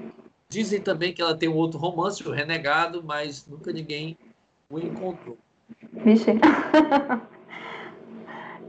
[0.48, 4.18] Dizem também que ela tem um outro romance, o Renegado, mas nunca ninguém
[4.70, 5.38] o encontrou.
[5.92, 6.32] Vixe.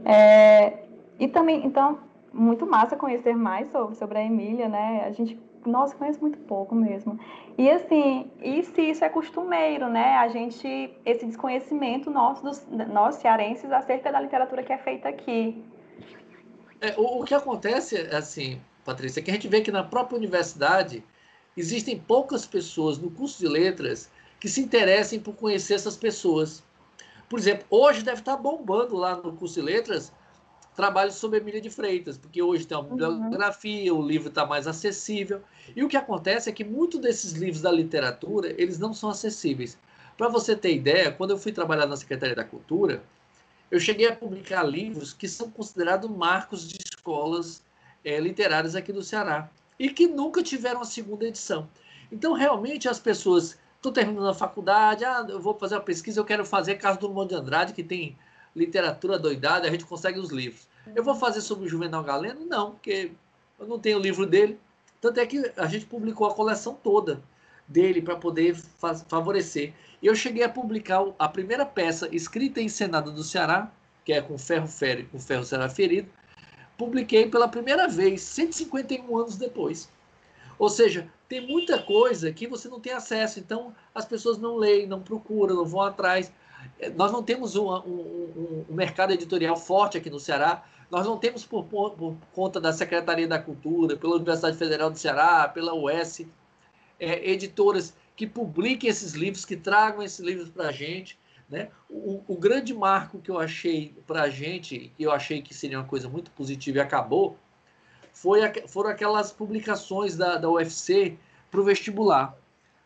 [0.05, 0.83] é,
[1.19, 1.99] e também, então,
[2.33, 5.05] muito massa conhecer mais sobre, sobre a Emília, né?
[5.05, 7.19] A gente, nossa, conhece muito pouco mesmo.
[7.57, 10.15] E assim, e se isso é costumeiro, né?
[10.15, 15.63] A gente, esse desconhecimento nosso, dos, nós cearenses, acerca da literatura que é feita aqui.
[16.79, 20.17] É, o, o, que acontece, assim, Patrícia, é que a gente vê que na própria
[20.17, 21.03] universidade
[21.55, 26.63] existem poucas pessoas no curso de letras que se interessem por conhecer essas pessoas.
[27.29, 30.11] Por exemplo, hoje deve estar bombando lá no curso de letras
[30.75, 32.95] trabalhos sobre Emília de Freitas, porque hoje tem uma uhum.
[32.95, 35.41] bibliografia, o livro está mais acessível.
[35.75, 39.77] E o que acontece é que muitos desses livros da literatura, eles não são acessíveis.
[40.17, 43.03] Para você ter ideia, quando eu fui trabalhar na Secretaria da Cultura,
[43.69, 47.63] eu cheguei a publicar livros que são considerados marcos de escolas
[48.03, 51.67] é, literárias aqui do Ceará e que nunca tiveram a segunda edição.
[52.11, 56.25] Então, realmente, as pessoas estão terminando a faculdade, ah, eu vou fazer uma pesquisa, eu
[56.25, 58.15] quero fazer Caso do Mundo de Andrade, que tem
[58.55, 60.67] literatura doidada, a gente consegue os livros.
[60.95, 62.45] Eu vou fazer sobre o Juvenal Galeno?
[62.45, 63.11] Não, porque
[63.59, 64.59] eu não tenho o livro dele.
[64.99, 67.21] Tanto é que a gente publicou a coleção toda
[67.67, 68.55] dele para poder
[69.07, 69.73] favorecer.
[70.01, 73.71] E eu cheguei a publicar a primeira peça escrita e encenada do Ceará,
[74.03, 76.09] que é com ferro férreo com ferro será ferido,
[76.77, 79.89] publiquei pela primeira vez, 151 anos depois.
[80.57, 84.87] Ou seja, tem muita coisa que você não tem acesso, então as pessoas não leem,
[84.87, 86.31] não procuram, não vão atrás.
[86.95, 91.45] Nós não temos um, um, um mercado editorial forte aqui no Ceará, nós não temos
[91.45, 96.25] por, por, conta da Secretaria da Cultura, pela Universidade Federal do Ceará, pela UES,
[96.99, 101.17] é, editoras que publiquem esses livros, que tragam esses livros para a gente.
[101.49, 101.69] Né?
[101.89, 105.79] O, o, grande marco que eu achei para a gente, que eu achei que seria
[105.79, 107.37] uma coisa muito positiva e acabou,
[108.13, 111.17] foi, foram aquelas publicações da, da UFC
[111.49, 112.37] para o vestibular.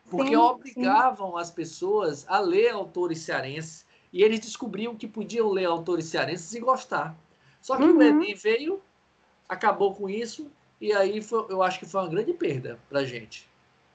[0.08, 1.38] Porque sim, obrigavam sim.
[1.40, 3.85] as pessoas a ler autores cearenses
[4.16, 7.14] e eles descobriam que podiam ler autores cearenses e gostar.
[7.60, 7.98] Só que uhum.
[7.98, 8.80] o Enem veio,
[9.46, 10.50] acabou com isso,
[10.80, 13.46] e aí foi, eu acho que foi uma grande perda para a gente.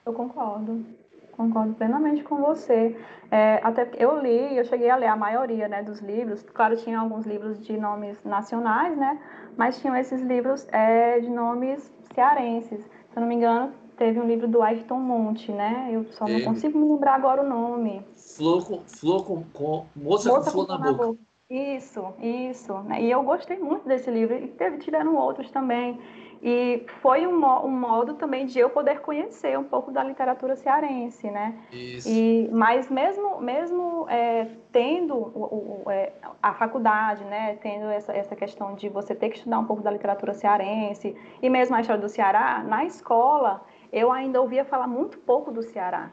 [0.05, 0.85] Eu concordo.
[1.31, 2.95] Concordo plenamente com você.
[3.31, 6.43] É, até eu li, eu cheguei a ler a maioria né, dos livros.
[6.53, 9.19] Claro, tinha alguns livros de nomes nacionais, né?
[9.57, 12.79] Mas tinham esses livros é, de nomes cearenses.
[12.83, 15.89] Se eu não me engano, teve um livro do Ayrton Monte, né?
[15.91, 18.03] Eu só não consigo me lembrar agora o nome.
[18.35, 21.05] Flor com, flor com, com moça, moça, com flor na, boca.
[21.05, 21.19] boca.
[21.47, 22.73] Isso, isso.
[22.99, 24.35] E eu gostei muito desse livro.
[24.35, 25.99] E teve, tiveram outros também.
[26.41, 31.29] E foi um, um, modo também de eu poder conhecer um pouco da literatura cearense,
[31.29, 31.53] né?
[31.71, 32.09] Isso.
[32.09, 36.11] E, mas mesmo, mesmo é, tendo o, o, é,
[36.41, 37.55] a faculdade, né?
[37.61, 41.49] Tendo essa, essa questão de você ter que estudar um pouco da literatura cearense e
[41.51, 46.11] mesmo a história do Ceará, na escola eu ainda ouvia falar muito pouco do Ceará.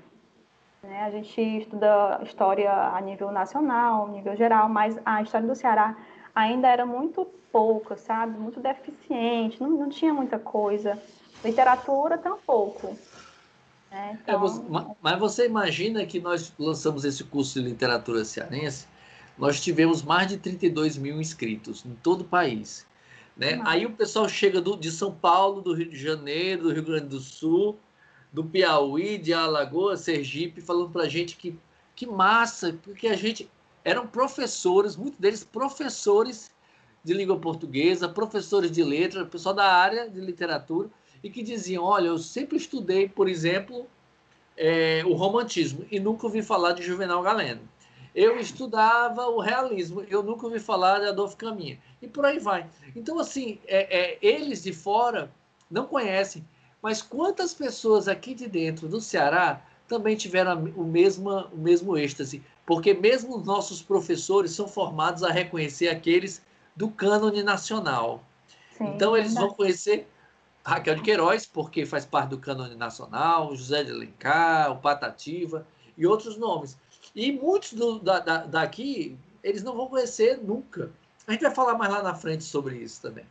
[0.82, 1.02] Né?
[1.02, 5.96] A gente estuda história a nível nacional, nível geral, mas a história do Ceará
[6.34, 8.38] ainda era muito pouca, sabe?
[8.38, 11.00] Muito deficiente, não, não tinha muita coisa.
[11.44, 12.96] Literatura, tampouco.
[13.90, 14.18] Né?
[14.26, 14.46] É, então...
[14.46, 18.86] É, mas você imagina que nós lançamos esse curso de literatura cearense,
[19.36, 22.86] nós tivemos mais de 32 mil inscritos em todo o país.
[23.38, 23.60] Né?
[23.64, 27.06] Aí o pessoal chega do, de São Paulo, do Rio de Janeiro, do Rio Grande
[27.06, 27.78] do Sul,
[28.32, 31.56] do Piauí, de Alagoas, Sergipe, falando para a gente que,
[31.94, 33.48] que massa, porque a gente
[33.84, 36.50] eram professores, muitos deles professores
[37.04, 40.90] de língua portuguesa, professores de letras, pessoal da área de literatura,
[41.22, 43.86] e que diziam: Olha, eu sempre estudei, por exemplo,
[44.56, 47.62] é, o romantismo e nunca ouvi falar de Juvenal Galeno.
[48.18, 51.78] Eu estudava o realismo, eu nunca ouvi falar de Adolfo Caminha.
[52.02, 52.68] E por aí vai.
[52.96, 55.30] Então, assim, é, é, eles de fora
[55.70, 56.44] não conhecem,
[56.82, 62.42] mas quantas pessoas aqui de dentro do Ceará também tiveram o mesmo, o mesmo êxtase?
[62.66, 66.42] Porque mesmo os nossos professores são formados a reconhecer aqueles
[66.74, 68.24] do cânone nacional.
[68.76, 70.08] Sim, então, eles vão conhecer
[70.64, 75.64] Raquel de Queiroz, porque faz parte do cânone nacional, José de Alencar, o Patativa
[75.96, 76.76] e outros nomes.
[77.14, 80.90] E muitos do, da, da, daqui, eles não vão conhecer nunca.
[81.26, 83.26] A gente vai falar mais lá na frente sobre isso também.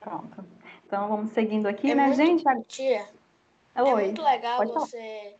[0.00, 0.44] Pronto.
[0.86, 2.44] Então vamos seguindo aqui, é né, muito, gente?
[2.68, 3.08] Tia,
[3.74, 3.88] é Oi.
[3.88, 5.34] é muito legal Pode você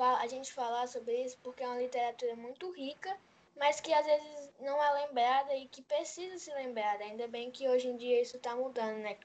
[0.00, 3.16] a gente falar sobre isso, porque é uma literatura muito rica,
[3.58, 7.02] mas que às vezes não é lembrada e que precisa ser lembrada.
[7.02, 9.16] Ainda bem que hoje em dia isso está mudando, né?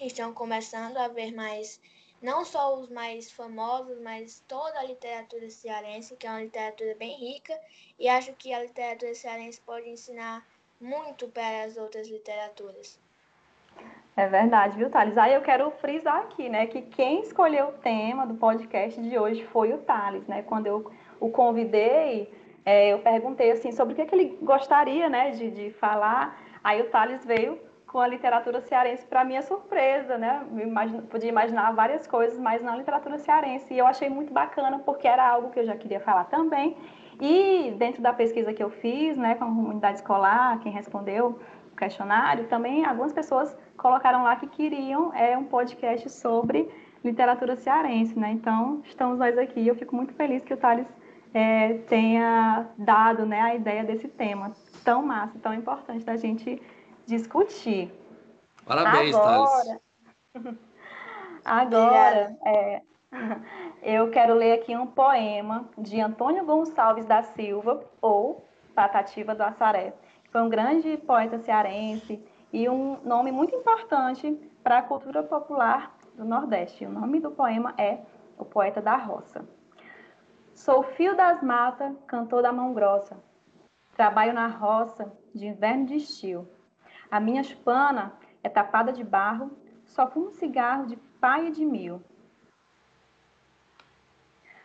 [0.00, 1.80] Estão começando a ver mais
[2.22, 7.16] não só os mais famosos, mas toda a literatura cearense, que é uma literatura bem
[7.16, 7.58] rica,
[7.98, 10.46] e acho que a literatura cearense pode ensinar
[10.80, 12.98] muito para as outras literaturas.
[14.16, 15.18] É verdade, viu, Thales?
[15.18, 19.44] Aí eu quero frisar aqui, né, que quem escolheu o tema do podcast de hoje
[19.48, 20.42] foi o Thales, né?
[20.42, 22.32] Quando eu o convidei,
[22.64, 26.40] é, eu perguntei assim sobre o que, é que ele gostaria, né, de, de falar.
[26.64, 30.44] Aí o Thales veio com a literatura cearense para minha surpresa, né?
[30.56, 33.72] Eu podia imaginar várias coisas, mas na literatura cearense.
[33.72, 36.76] E eu achei muito bacana, porque era algo que eu já queria falar também.
[37.20, 41.38] E dentro da pesquisa que eu fiz, né, com a comunidade escolar, quem respondeu
[41.72, 46.68] o questionário, também algumas pessoas colocaram lá que queriam é, um podcast sobre
[47.04, 48.32] literatura cearense, né?
[48.32, 49.66] Então, estamos nós aqui.
[49.66, 50.86] Eu fico muito feliz que o Thales
[51.32, 54.52] é, tenha dado né, a ideia desse tema
[54.84, 56.60] tão massa, tão importante da gente
[57.06, 57.92] discutir.
[58.64, 59.80] Parabéns, Agora,
[61.44, 62.82] Agora, é,
[63.82, 69.94] eu quero ler aqui um poema de Antônio Gonçalves da Silva, ou Patativa do Assaré.
[70.30, 76.24] Foi um grande poeta cearense e um nome muito importante para a cultura popular do
[76.24, 76.84] Nordeste.
[76.84, 78.00] O nome do poema é
[78.36, 79.46] O Poeta da Roça.
[80.54, 83.16] Sou fio das matas, cantor da mão grossa.
[83.94, 86.48] Trabalho na roça, de inverno de estio.
[87.10, 89.50] A minha espana é tapada de barro,
[89.84, 92.02] só fumo cigarro de pai e de mil.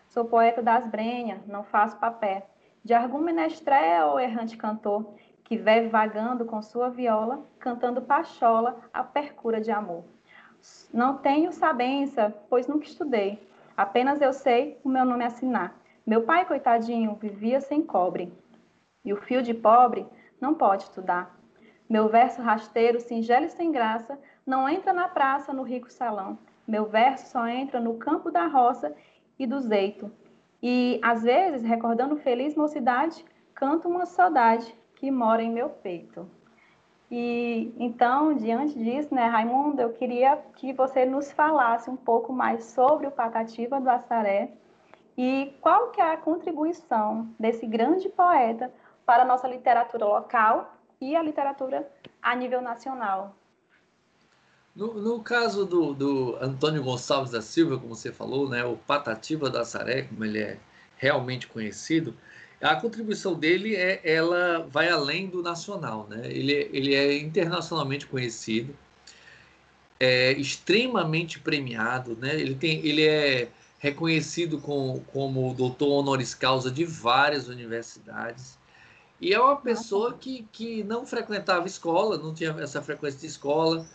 [0.08, 2.46] Sou poeta das brenhas, não faço papel.
[2.84, 9.04] De algum menestrel ou errante cantor, que vive vagando com sua viola, cantando pachola a
[9.04, 10.04] percura de amor.
[10.94, 13.46] Não tenho sabença, pois nunca estudei.
[13.76, 15.76] Apenas eu sei o meu nome assinar.
[16.06, 18.32] Meu pai, coitadinho, vivia sem cobre.
[19.04, 20.06] E o fio de pobre
[20.40, 21.41] não pode estudar.
[21.92, 26.40] Meu verso rasteiro, singelo e sem graça, não entra na praça, no rico salão.
[26.66, 28.96] Meu verso só entra no campo da roça
[29.38, 30.10] e do zeito.
[30.64, 36.26] E, às vezes, recordando feliz mocidade, canto uma saudade que mora em meu peito.
[37.12, 42.64] E então, diante disso, né, Raimundo, eu queria que você nos falasse um pouco mais
[42.68, 44.54] sobre o Patativa do Assaré
[45.18, 48.74] e qual que é a contribuição desse grande poeta
[49.06, 53.36] para a nossa literatura local e a literatura a nível nacional.
[54.76, 59.50] No, no caso do, do, Antônio Gonçalves da Silva, como você falou, né, o Patativa
[59.50, 60.58] da Saré, como ele é
[60.96, 62.16] realmente conhecido,
[62.62, 66.22] a contribuição dele é, ela vai além do nacional, né?
[66.26, 68.78] Ele, ele é internacionalmente conhecido,
[70.00, 72.36] é extremamente premiado, né?
[72.40, 78.60] Ele tem, ele é reconhecido com, como doutor honoris causa de várias universidades.
[79.22, 83.86] E é uma pessoa que, que não frequentava escola, não tinha essa frequência de escola.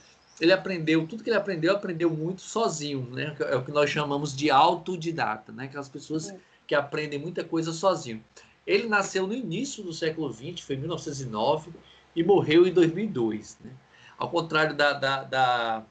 [0.41, 3.35] Ele aprendeu, tudo que ele aprendeu, aprendeu muito sozinho, né?
[3.41, 5.65] É o que nós chamamos de autodidata, né?
[5.65, 6.33] Aquelas pessoas
[6.65, 8.23] que aprendem muita coisa sozinho.
[8.65, 11.73] Ele nasceu no início do século XX, foi em 1909,
[12.15, 13.73] e morreu em 2002, né?
[14.17, 15.85] Ao contrário da, da, da,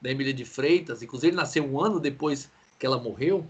[0.00, 3.46] da Emília de Freitas, inclusive ele nasceu um ano depois que ela morreu,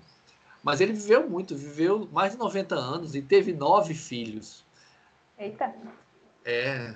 [0.62, 4.64] mas ele viveu muito, viveu mais de 90 anos e teve nove filhos.
[5.42, 5.74] Eita.
[6.44, 6.94] É,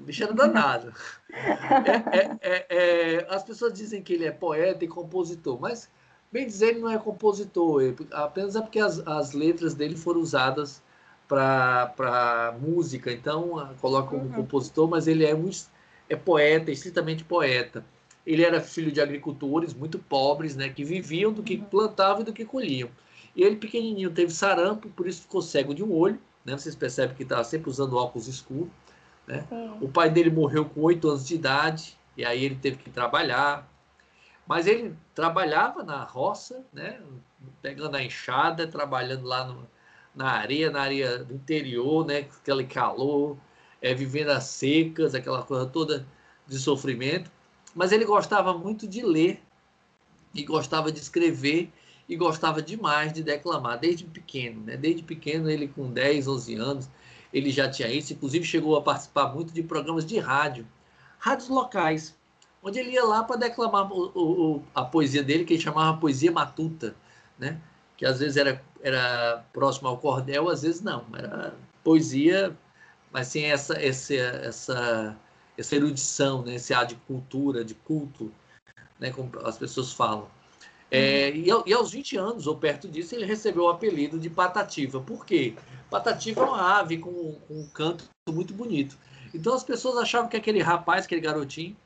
[0.00, 0.92] bicho era danado.
[1.32, 5.90] É, é, é, é, as pessoas dizem que ele é poeta e compositor, mas,
[6.30, 10.82] bem dizer, ele não é compositor, apenas é porque as, as letras dele foram usadas
[11.26, 14.32] para música, então coloca como uhum.
[14.32, 15.48] compositor, mas ele é, um,
[16.08, 17.82] é poeta, estritamente poeta.
[18.26, 21.64] Ele era filho de agricultores muito pobres, né, que viviam do que uhum.
[21.64, 22.90] plantavam e do que colhiam.
[23.34, 26.20] E ele, pequenininho, teve sarampo, por isso ficou cego de um olho.
[26.44, 26.56] Né?
[26.56, 28.70] Vocês percebem que estava sempre usando óculos escuros.
[29.26, 29.46] Né?
[29.80, 33.68] O pai dele morreu com oito anos de idade, e aí ele teve que trabalhar.
[34.46, 37.00] Mas ele trabalhava na roça, né?
[37.62, 39.68] pegando a enxada, trabalhando lá no,
[40.14, 42.18] na areia, na areia do interior, né?
[42.18, 43.36] aquele calor,
[43.80, 46.06] é, vivendo as secas, aquela coisa toda
[46.46, 47.30] de sofrimento.
[47.74, 49.40] Mas ele gostava muito de ler,
[50.34, 51.72] e gostava de escrever,
[52.10, 54.64] e gostava demais de declamar, desde pequeno.
[54.64, 54.76] Né?
[54.76, 56.90] Desde pequeno, ele com 10, 11 anos,
[57.32, 60.66] ele já tinha isso, inclusive chegou a participar muito de programas de rádio,
[61.20, 62.16] rádios locais,
[62.60, 66.32] onde ele ia lá para declamar o, o, a poesia dele, que ele chamava poesia
[66.32, 66.96] matuta,
[67.38, 67.60] né?
[67.96, 72.58] que às vezes era, era próximo ao cordel, às vezes não, era poesia,
[73.12, 75.16] mas sem essa, essa, essa,
[75.56, 76.56] essa erudição, né?
[76.56, 78.32] esse ar de cultura, de culto,
[78.98, 79.12] né?
[79.12, 80.28] como as pessoas falam.
[80.90, 85.00] É, e, e, aos 20 anos, ou perto disso, ele recebeu o apelido de Patativa.
[85.00, 85.54] Por quê?
[85.88, 88.98] Patativa é uma ave com, com um canto muito bonito.
[89.32, 91.76] Então as pessoas achavam que aquele rapaz, aquele garotinho,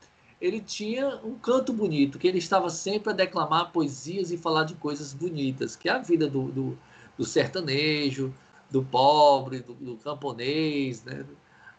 [0.41, 4.75] ele tinha um canto bonito, que ele estava sempre a declamar poesias e falar de
[4.75, 6.77] coisas bonitas, que é a vida do, do,
[7.17, 8.33] do sertanejo,
[8.69, 11.25] do pobre, do, do, camponês, né?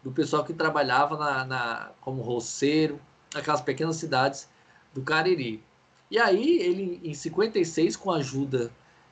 [0.03, 3.01] do pessoal que trabalhava na, na, como roceiro,
[3.35, 4.49] naquelas pequenas cidades
[4.95, 5.62] do Cariri.
[6.11, 8.71] E aí, ele, em 56, com a ajuda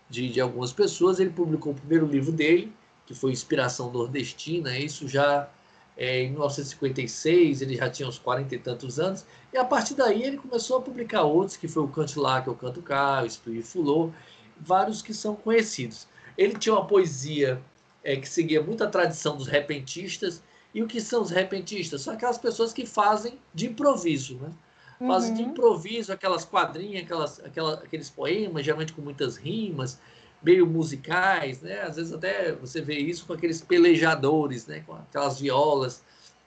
[0.09, 2.73] de, de algumas pessoas, ele publicou o primeiro livro dele,
[3.07, 5.49] que foi Inspiração Nordestina, isso já
[5.97, 10.23] é, em 1956, ele já tinha uns 40 e tantos anos, e a partir daí
[10.23, 13.23] ele começou a publicar outros, que foi o Canto Lá, que é o Canto Cá,
[13.23, 14.11] o Espírito Fulô,
[14.59, 16.07] vários que são conhecidos.
[16.37, 17.61] Ele tinha uma poesia
[18.03, 20.43] é, que seguia muito a tradição dos repentistas,
[20.75, 22.03] e o que são os repentistas?
[22.03, 24.51] São aquelas pessoas que fazem de improviso, né?
[24.99, 25.37] Fazem uhum.
[25.37, 29.99] de improviso aquelas quadrinhas, aquelas, aquelas, aqueles poemas, geralmente com muitas rimas,
[30.43, 31.83] meio musicais, né?
[31.83, 34.83] Às vezes até você vê isso com aqueles pelejadores, né?
[34.87, 36.05] Com aquelas violas.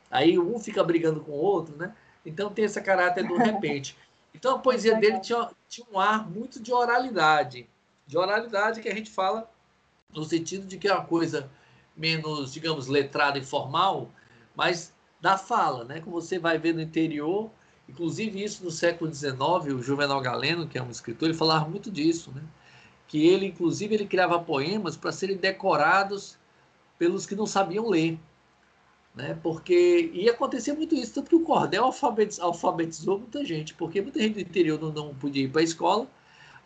[0.10, 1.94] Aí um fica brigando com o outro, né?
[2.26, 3.98] Então tem esse caráter do repente.
[4.36, 7.68] Então a poesia dele tinha, tinha um ar muito de oralidade.
[8.06, 9.50] De oralidade que a gente fala
[10.14, 11.50] no sentido de que é uma coisa
[11.96, 14.12] menos, digamos, letrada e formal,
[14.56, 16.02] mas da fala, né?
[16.02, 17.50] Como você vai ver no interior,
[17.88, 19.38] Inclusive, isso no século XIX,
[19.74, 22.44] o Juvenal Galeno, que é um escritor, ele falava muito disso, né?
[23.08, 26.38] que ele, inclusive, ele criava poemas para serem decorados
[27.00, 28.20] pelos que não sabiam ler.
[29.16, 29.38] Né?
[29.42, 34.20] Porque ia acontecer muito isso, tanto que o cordel alfabetizou, alfabetizou muita gente, porque muita
[34.20, 36.08] gente do interior não, não podia ir para a escola,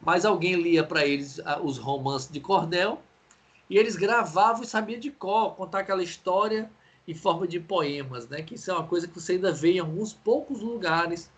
[0.02, 3.00] mas alguém lia para eles os romances de cordel,
[3.70, 6.70] e eles gravavam e sabiam de cor, contar aquela história
[7.08, 8.42] em forma de poemas, né?
[8.42, 11.30] Que isso é uma coisa que você ainda vê em alguns poucos lugares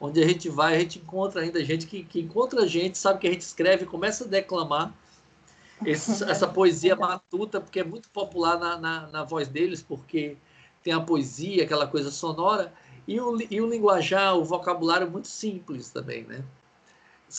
[0.00, 3.20] onde a gente vai, a gente encontra ainda gente que, que encontra a gente, sabe
[3.20, 4.92] que a gente escreve, começa a declamar
[5.84, 10.36] esse, essa poesia matuta, porque é muito popular na, na, na, voz deles, porque
[10.82, 12.72] tem a poesia, aquela coisa sonora,
[13.06, 16.44] e o, e o linguajar, o vocabulário muito simples também, né?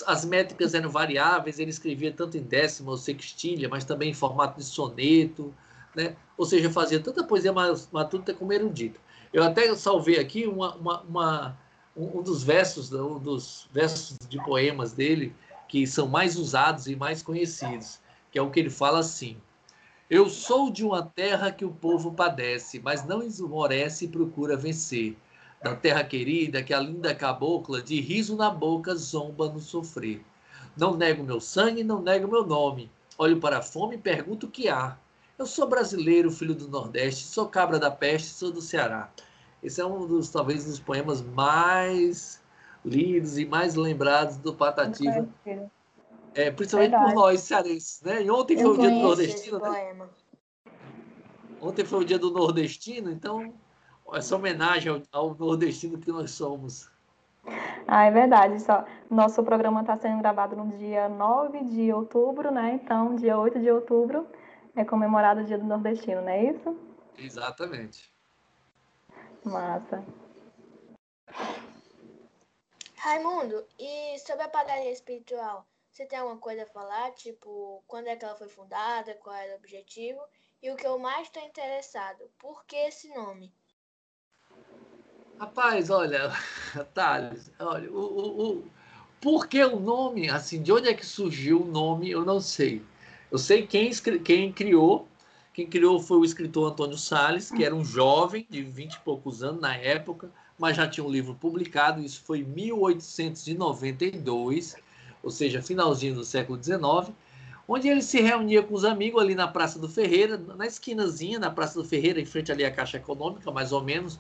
[0.08, 4.60] As métricas eram variáveis, ele escrevia tanto em décima ou sextilha, mas também em formato
[4.60, 5.54] de soneto,
[5.96, 6.16] né?
[6.38, 7.54] ou seja, fazia tanta poesia
[7.92, 9.00] matuta como erudita.
[9.32, 11.58] Eu até salvei aqui uma, uma, uma,
[11.96, 15.34] um dos versos, um dos versos de poemas dele
[15.68, 18.00] que são mais usados e mais conhecidos,
[18.32, 19.38] que é o que ele fala assim:
[20.10, 25.18] Eu sou de uma terra que o povo padece, mas não esmorece e procura vencer.
[25.64, 30.24] Da terra querida que a linda cabocla de riso na boca zomba no sofrer.
[30.78, 32.92] Não nego meu sangue, não nego meu nome.
[33.18, 34.98] Olho para a fome e pergunto o que há.
[35.38, 39.10] Eu sou brasileiro, filho do Nordeste, sou cabra da peste, sou do Ceará.
[39.62, 42.42] Esse é um dos, talvez, dos poemas mais
[42.86, 45.28] lidos e mais lembrados do Patativa.
[46.34, 47.14] É, principalmente Verdade.
[47.14, 48.24] por nós, cearenses, né?
[48.24, 50.08] E ontem foi o dia do nordestino, né?
[51.62, 53.54] Ontem foi o dia do nordestino, então
[54.14, 56.90] essa homenagem ao, ao nordestino que nós somos.
[57.88, 58.62] Ah, é verdade.
[58.62, 62.80] Só, nosso programa está sendo gravado no dia 9 de outubro, né?
[62.82, 64.26] Então, dia 8 de outubro
[64.76, 66.78] é comemorado o Dia do Nordestino, não é isso?
[67.18, 68.12] Exatamente.
[69.44, 70.04] Massa.
[72.98, 77.12] Raimundo, e sobre a padaria espiritual, você tem alguma coisa a falar?
[77.12, 80.20] Tipo, quando é que ela foi fundada, qual era o objetivo?
[80.62, 83.54] E o que eu mais estou interessado, por que esse nome?
[85.40, 86.32] Rapaz, olha,
[86.96, 88.72] Thales, olha, o, o, o,
[89.22, 92.84] por que o nome, assim, de onde é que surgiu o nome, eu não sei.
[93.36, 93.92] Eu sei quem,
[94.24, 95.10] quem criou.
[95.54, 99.44] Quem criou foi o escritor Antônio Sales, que era um jovem de 20 e poucos
[99.44, 104.78] anos na época, mas já tinha um livro publicado, isso foi em 1892,
[105.22, 107.14] ou seja, finalzinho do século XIX,
[107.68, 111.52] onde ele se reunia com os amigos ali na Praça do Ferreira, na esquinazinha, na
[111.52, 114.18] Praça do Ferreira, em frente ali à Caixa Econômica, mais ou menos,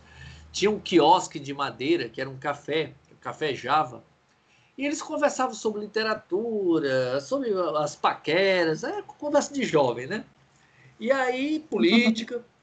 [0.51, 4.03] tinha um quiosque de madeira, que era um café, o Café Java,
[4.77, 10.25] e eles conversavam sobre literatura, sobre as paqueras, é conversa de jovem, né?
[10.99, 12.43] E aí, política.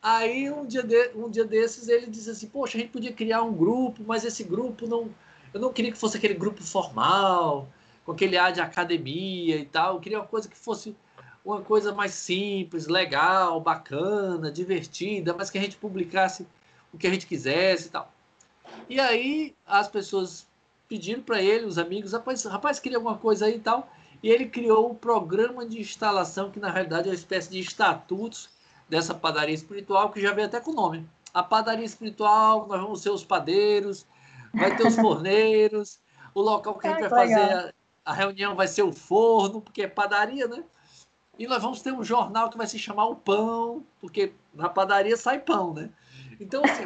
[0.00, 3.42] Aí, um dia, de, um dia desses, ele disse assim: Poxa, a gente podia criar
[3.42, 5.10] um grupo, mas esse grupo não.
[5.52, 7.68] Eu não queria que fosse aquele grupo formal,
[8.04, 9.94] com aquele ar de academia e tal.
[9.94, 10.94] Eu queria uma coisa que fosse
[11.44, 16.46] uma coisa mais simples, legal, bacana, divertida, mas que a gente publicasse
[16.92, 18.12] o que a gente quisesse e tal.
[18.88, 20.46] E aí as pessoas
[20.88, 23.90] pediram para ele, os amigos, rapaz, rapaz, queria alguma coisa aí e tal.
[24.22, 27.60] E ele criou o um programa de instalação, que na realidade é uma espécie de
[27.60, 28.48] estatutos
[28.88, 31.06] dessa padaria espiritual, que já veio até com o nome.
[31.32, 34.06] A padaria espiritual, nós vamos ser os padeiros,
[34.52, 36.00] vai ter os forneiros,
[36.34, 37.72] o local que a gente vai fazer a,
[38.04, 40.64] a reunião vai ser o forno, porque é padaria, né?
[41.38, 45.16] E nós vamos ter um jornal que vai se chamar O Pão, porque na padaria
[45.16, 45.90] sai pão, né?
[46.40, 46.82] Então, assim,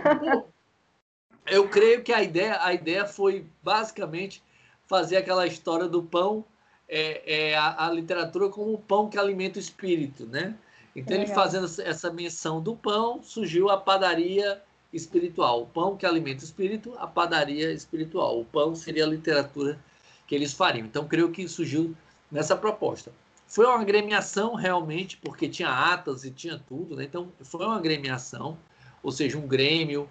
[1.47, 4.43] eu creio que a ideia, a ideia foi basicamente
[4.87, 6.45] fazer aquela história do pão,
[6.89, 10.55] é, é a, a, literatura como o pão que alimenta o espírito, né?
[10.95, 14.63] Então, ele fazendo essa menção do pão, surgiu a padaria
[14.93, 15.63] espiritual.
[15.63, 18.39] O pão que alimenta o espírito, a padaria espiritual.
[18.39, 19.79] O pão seria a literatura
[20.27, 20.85] que eles fariam.
[20.85, 21.97] Então, creio que surgiu
[22.31, 23.11] nessa proposta.
[23.47, 27.05] Foi uma agremiação realmente, porque tinha atas e tinha tudo, né?
[27.05, 28.59] Então, foi uma agremiação,
[29.03, 30.09] ou seja, um grêmio,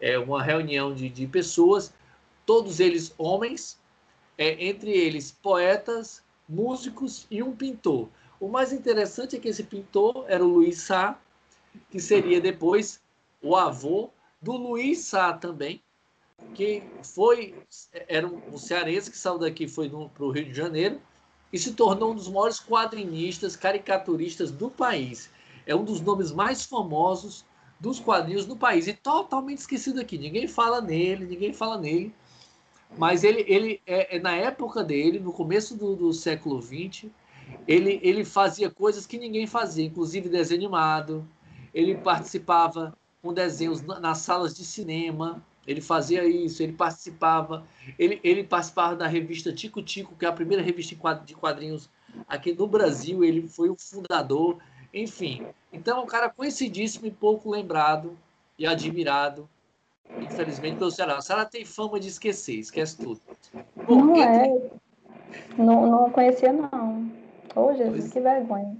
[0.00, 1.92] é, uma reunião de, de pessoas,
[2.44, 3.78] todos eles homens,
[4.36, 8.08] é, entre eles poetas, músicos e um pintor.
[8.40, 11.18] O mais interessante é que esse pintor era o Luiz Sá,
[11.90, 13.00] que seria depois
[13.40, 15.82] o avô do Luiz Sá também,
[16.54, 17.54] que foi
[18.08, 21.00] era um cearense que saiu daqui foi para o Rio de Janeiro
[21.52, 25.30] e se tornou um dos maiores quadrinistas, caricaturistas do país.
[25.66, 27.44] É um dos nomes mais famosos
[27.84, 28.88] dos quadrinhos no país.
[28.88, 30.16] E totalmente esquecido aqui.
[30.16, 32.14] Ninguém fala nele, ninguém fala nele.
[32.96, 37.10] Mas ele, ele é, é na época dele, no começo do, do século XX,
[37.68, 41.28] ele, ele fazia coisas que ninguém fazia, inclusive desenho animado.
[41.74, 45.44] Ele participava com desenhos nas salas de cinema.
[45.66, 47.66] Ele fazia isso, ele participava.
[47.98, 51.90] Ele, ele participava da revista Tico Tico, que é a primeira revista de quadrinhos
[52.26, 53.22] aqui no Brasil.
[53.22, 54.58] Ele foi o fundador.
[54.94, 58.16] Enfim, então é um cara conhecidíssimo e pouco lembrado
[58.56, 59.50] e admirado,
[60.20, 61.18] infelizmente, pelo Ceará.
[61.18, 63.20] O Ceará tem fama de esquecer, esquece tudo.
[63.74, 64.52] Bom, não entre...
[64.52, 64.70] é.
[65.58, 67.10] Não, não conhecia, não.
[67.56, 68.12] Ô, oh, Jesus, pois...
[68.12, 68.76] que vergonha.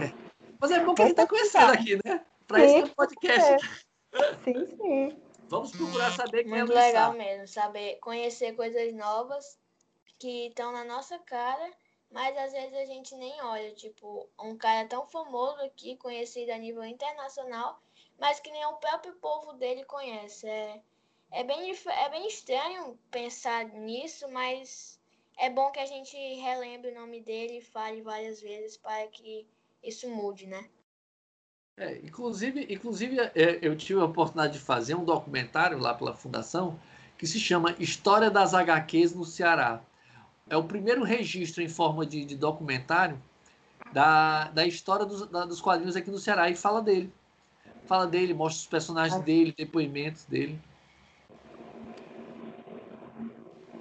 [0.00, 0.12] É.
[0.60, 2.24] Mas é bom que a gente está conhecendo aqui, né?
[2.46, 3.52] Para isso é um podcast.
[3.52, 4.34] É.
[4.44, 5.16] Sim, sim.
[5.48, 9.58] Vamos procurar saber quem Muito é legal mesmo, saber conhecer coisas novas
[10.16, 11.70] que estão na nossa cara
[12.10, 16.58] mas às vezes a gente nem olha, tipo, um cara tão famoso aqui, conhecido a
[16.58, 17.80] nível internacional,
[18.18, 20.46] mas que nem o próprio povo dele conhece.
[20.46, 20.82] É,
[21.30, 25.00] é, bem, é bem estranho pensar nisso, mas
[25.38, 29.46] é bom que a gente relembre o nome dele e fale várias vezes para que
[29.82, 30.68] isso mude, né?
[31.76, 36.78] É, inclusive, inclusive é, eu tive a oportunidade de fazer um documentário lá pela Fundação
[37.16, 39.82] que se chama História das HQs no Ceará
[40.50, 43.18] é o primeiro registro em forma de, de documentário
[43.92, 47.10] da, da história dos, da, dos quadrinhos aqui no Ceará e fala dele.
[47.86, 50.60] Fala dele, mostra os personagens dele, depoimentos dele.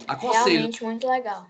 [0.08, 0.46] Aconselho.
[0.46, 1.48] Realmente muito legal.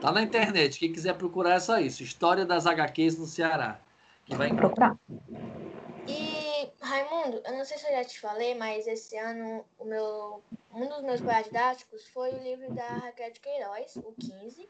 [0.00, 0.78] Tá na internet.
[0.78, 2.02] Quem quiser procurar é só isso.
[2.02, 3.80] História das HQs no Ceará.
[4.24, 4.96] Que vai procurar.
[6.06, 6.37] E,
[6.80, 10.42] Raimundo, eu não sei se eu já te falei, mas esse ano o meu
[10.72, 14.68] um dos meus paradidáticos foi o livro da Raquel de Queiroz, o 15.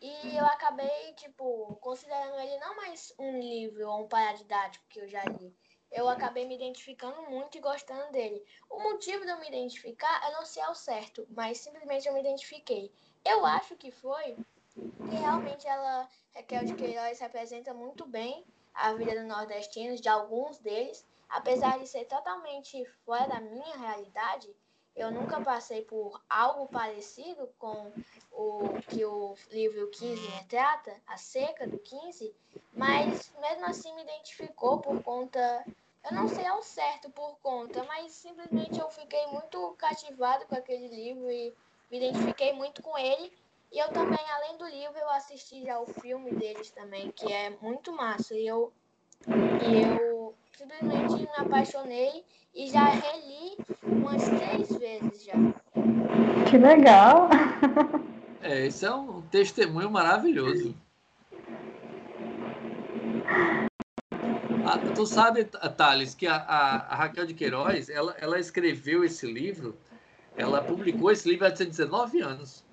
[0.00, 5.08] E eu acabei, tipo, considerando ele não mais um livro ou um paradidático que eu
[5.08, 5.54] já li.
[5.92, 8.42] Eu acabei me identificando muito e gostando dele.
[8.70, 12.20] O motivo de eu me identificar, eu não sei ao certo, mas simplesmente eu me
[12.20, 12.90] identifiquei.
[13.24, 14.36] Eu acho que foi
[14.72, 20.58] que realmente ela, Raquel de Queiroz, representa muito bem a vida dos nordestinos, de alguns
[20.58, 24.54] deles, apesar de ser totalmente fora da minha realidade,
[24.96, 27.92] eu nunca passei por algo parecido com
[28.32, 32.34] o que o livro 15 retrata, a seca do 15,
[32.74, 35.64] mas mesmo assim me identificou por conta.
[36.04, 40.88] Eu não sei ao certo por conta, mas simplesmente eu fiquei muito cativado com aquele
[40.88, 41.54] livro e
[41.90, 43.32] me identifiquei muito com ele.
[43.72, 47.50] E eu também, além do livro, eu assisti já o filme deles também, que é
[47.62, 48.34] muito massa.
[48.34, 48.72] E eu,
[49.28, 52.22] e eu simplesmente me apaixonei
[52.54, 55.32] e já reli umas três vezes já.
[56.50, 57.30] Que legal!
[58.42, 60.74] É, esse é um testemunho maravilhoso.
[64.66, 69.26] Ah, tu sabe, Thales, que a, a, a, Raquel de Queiroz, ela, ela escreveu esse
[69.26, 69.76] livro,
[70.36, 72.64] ela publicou esse livro há 19 anos.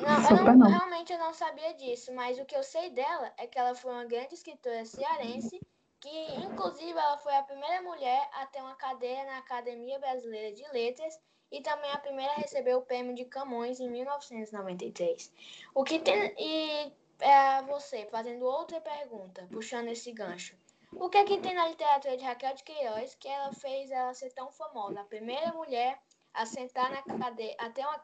[0.00, 3.46] Não, eu não, realmente eu não sabia disso, mas o que eu sei dela é
[3.46, 5.60] que ela foi uma grande escritora cearense,
[6.00, 10.66] que inclusive ela foi a primeira mulher a ter uma cadeira na Academia Brasileira de
[10.72, 11.18] Letras
[11.50, 15.32] e também a primeira a receber o prêmio de Camões em 1993.
[15.74, 20.56] O que tem e é, você fazendo outra pergunta, puxando esse gancho.
[20.92, 24.14] O que é que tem na literatura de Raquel de Queiroz que ela fez ela
[24.14, 25.00] ser tão famosa?
[25.00, 25.98] A primeira mulher
[26.32, 28.00] a sentar na cadeira, a ter uma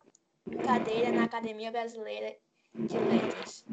[0.62, 2.36] cadeira na Academia Brasileira
[2.74, 3.64] de Letras.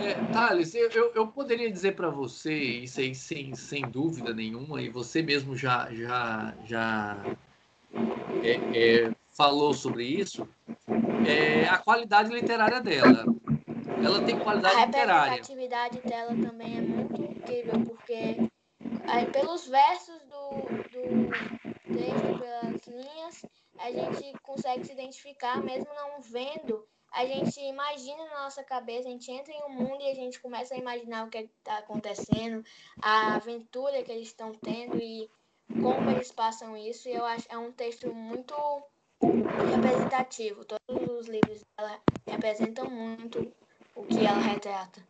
[0.00, 4.88] É, Thales, eu, eu, poderia dizer para você, isso aí sem, sem dúvida nenhuma, e
[4.88, 7.16] você mesmo já, já, já
[8.44, 10.48] é, é, falou sobre isso,
[11.26, 13.24] é a qualidade literária dela.
[14.04, 15.12] Ela tem qualidade a literária.
[15.12, 18.36] A representatividade dela também é muito incrível, porque
[19.08, 20.50] aí, pelos versos do,
[20.92, 21.28] do
[21.92, 23.44] texto, pelas linhas,
[23.78, 29.10] a gente consegue se identificar, mesmo não vendo, a gente imagina na nossa cabeça, a
[29.10, 32.64] gente entra em um mundo e a gente começa a imaginar o que está acontecendo,
[33.00, 35.28] a aventura que eles estão tendo e
[35.82, 37.08] como eles passam isso.
[37.08, 38.54] E eu acho é um texto muito
[39.20, 40.64] representativo.
[40.64, 43.52] Todos os livros dela representam muito
[43.94, 45.02] o que ela retrata.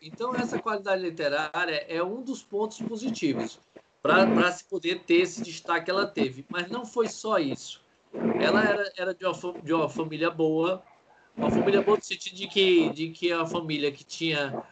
[0.00, 3.58] Então, essa qualidade literária é um dos pontos positivos
[4.02, 6.44] para se poder ter esse destaque que ela teve.
[6.48, 7.84] Mas não foi só isso.
[8.40, 10.82] Ela era, era de, uma, de uma família boa,
[11.36, 14.62] uma família boa no sentido de que, de que uma família que tinha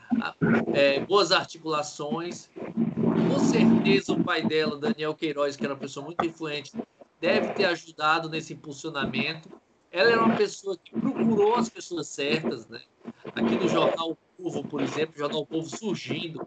[0.72, 2.50] é, boas articulações.
[2.54, 6.72] Com certeza o pai dela, Daniel Queiroz, que era uma pessoa muito influente,
[7.20, 9.48] deve ter ajudado nesse impulsionamento.
[9.90, 12.80] Ela era uma pessoa que procurou as pessoas certas, né?
[13.34, 16.46] Aqui no jornal o Povo, por exemplo, o jornal o Povo surgindo,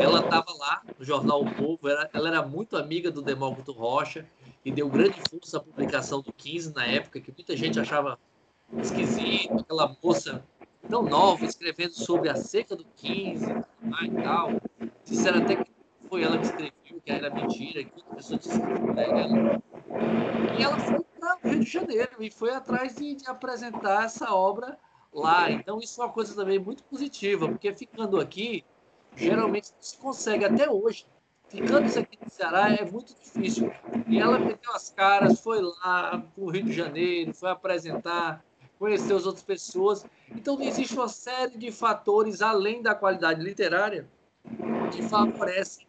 [0.00, 4.26] ela estava lá no jornal O Povo, ela, ela era muito amiga do Demócrito Rocha
[4.66, 8.18] e deu grande força à publicação do 15 na época, que muita gente achava
[8.82, 10.44] esquisito, aquela moça
[10.90, 14.60] tão nova escrevendo sobre a seca do 15 e tal.
[15.04, 15.70] Disseram até que
[16.08, 18.58] foi ela que escreveu, que era mentira, que outra pessoa
[18.92, 19.62] para ela.
[20.58, 24.34] E ela foi para o Rio de Janeiro e foi atrás de, de apresentar essa
[24.34, 24.76] obra
[25.12, 25.48] lá.
[25.48, 28.64] Então, isso é uma coisa também muito positiva, porque ficando aqui,
[29.14, 31.06] geralmente se consegue até hoje.
[31.56, 33.72] Ficando isso aqui no Ceará é muito difícil.
[34.06, 38.44] E ela meteu as caras, foi lá para o Rio de Janeiro, foi apresentar,
[38.78, 40.04] conhecer as outras pessoas.
[40.30, 44.06] Então, existe uma série de fatores, além da qualidade literária,
[44.92, 45.86] que favorecem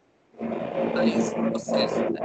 [1.06, 2.00] esse processo.
[2.00, 2.20] Né?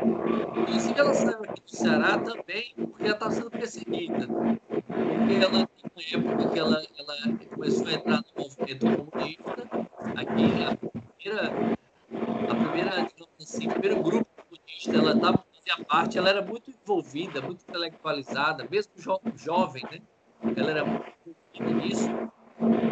[0.57, 4.27] Inclusive, ela saiu aqui do Ceará também porque ela estava sendo perseguida.
[4.27, 7.17] Porque ela, tem uma época que ela, ela
[7.55, 9.69] começou a entrar no movimento comunista,
[10.17, 10.77] aqui, a
[11.17, 11.77] primeira,
[12.51, 13.11] a primeira
[13.43, 18.67] assim, o primeiro grupo comunista, ela estava fazia parte, ela era muito envolvida, muito intelectualizada,
[18.69, 20.01] mesmo jo jovem, né?
[20.57, 21.13] Ela era muito
[21.55, 22.09] envolvida nisso.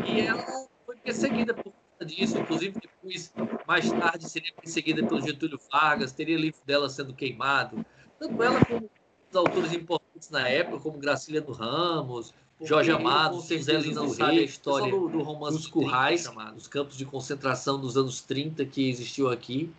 [0.06, 0.44] E ela
[0.86, 1.72] foi perseguida por
[2.04, 3.32] disso, inclusive depois,
[3.66, 7.84] mais tarde, seria perseguida pelo Getúlio Vargas, teria livro dela sendo queimado.
[8.18, 8.90] Tanto ela como
[9.28, 12.32] os autores importantes na época, como Gracília do Ramos,
[12.62, 16.96] Jorge Amado, José Lins não sabe a história do, do romance dos currais, dos campos
[16.96, 19.70] de concentração dos anos 30 que existiu aqui,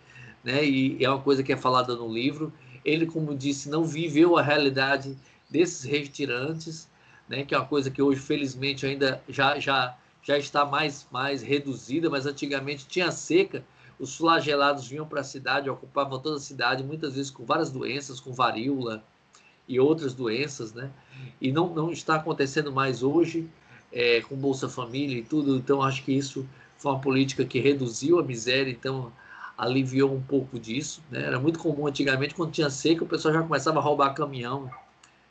[0.44, 0.64] né?
[0.64, 2.52] E é uma coisa que é falada no livro.
[2.84, 5.16] Ele, como disse, não viveu a realidade
[5.48, 6.88] desses retirantes,
[7.28, 7.44] né?
[7.44, 12.08] Que é uma coisa que hoje, felizmente, ainda já já já está mais, mais reduzida,
[12.08, 13.64] mas antigamente tinha seca,
[13.98, 18.20] os flagelados vinham para a cidade, ocupavam toda a cidade, muitas vezes com várias doenças,
[18.20, 19.02] com varíola
[19.68, 20.90] e outras doenças, né?
[21.40, 23.48] E não, não está acontecendo mais hoje,
[23.92, 28.18] é, com Bolsa Família e tudo, então acho que isso foi uma política que reduziu
[28.18, 29.12] a miséria, então
[29.62, 31.22] aliviou um pouco disso, né?
[31.22, 34.68] Era muito comum antigamente, quando tinha seca, o pessoal já começava a roubar caminhão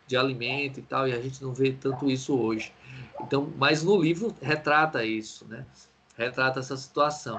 [0.07, 2.71] de alimento e tal, e a gente não vê tanto isso hoje.
[3.19, 5.65] Então, mas no livro retrata isso, né?
[6.17, 7.37] Retrata essa situação.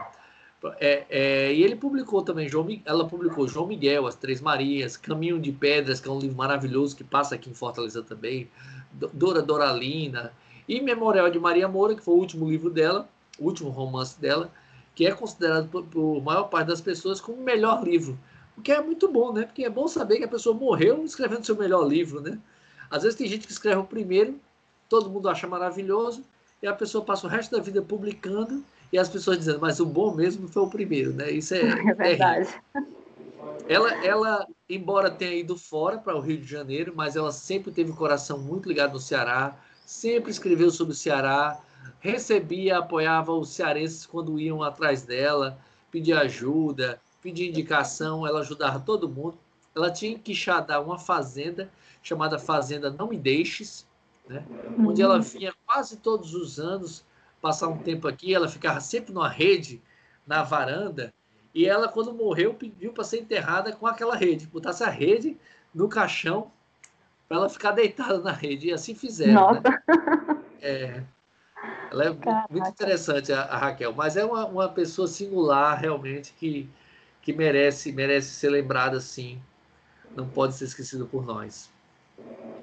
[0.78, 5.40] É, é, e ele publicou também, João, ela publicou João Miguel, As Três Marias, Caminho
[5.40, 8.50] de Pedras, que é um livro maravilhoso que passa aqui em Fortaleza também,
[9.14, 10.32] Dora Doralina,
[10.68, 14.52] e Memorial de Maria Moura, que foi o último livro dela, o último romance dela,
[14.94, 18.18] que é considerado por, por maior parte das pessoas como o melhor livro.
[18.56, 19.44] O que é muito bom, né?
[19.44, 22.38] Porque é bom saber que a pessoa morreu escrevendo seu melhor livro, né?
[22.90, 24.38] Às vezes tem gente que escreve o primeiro
[24.92, 26.22] todo mundo acha maravilhoso,
[26.62, 28.62] e a pessoa passa o resto da vida publicando
[28.92, 31.30] e as pessoas dizendo, mas o bom mesmo foi o primeiro, né?
[31.30, 32.54] Isso é, é verdade.
[33.66, 37.90] Ela, ela, embora tenha ido fora para o Rio de Janeiro, mas ela sempre teve
[37.90, 41.58] o coração muito ligado no Ceará, sempre escreveu sobre o Ceará,
[42.00, 45.58] recebia, apoiava os cearenses quando iam atrás dela,
[45.90, 49.38] pedia ajuda, pedia indicação, ela ajudava todo mundo.
[49.74, 51.70] Ela tinha que enxadar uma fazenda
[52.02, 53.86] chamada Fazenda Não Me Deixes,
[54.28, 54.44] né?
[54.76, 54.88] Uhum.
[54.88, 57.04] onde ela vinha quase todos os anos
[57.40, 59.82] passar um tempo aqui, ela ficava sempre numa rede
[60.26, 61.12] na varanda,
[61.54, 65.36] e ela, quando morreu, pediu para ser enterrada com aquela rede, botasse a rede
[65.74, 66.50] no caixão
[67.28, 69.54] para ela ficar deitada na rede, e assim fizeram.
[69.54, 69.60] Né?
[70.60, 71.02] É,
[71.90, 72.46] ela é Caraca.
[72.50, 76.68] muito interessante, a, a, Raquel, mas é uma, uma pessoa singular, realmente, que,
[77.20, 79.40] que merece, merece ser lembrada, sim.
[80.16, 81.70] Não pode ser esquecida por nós.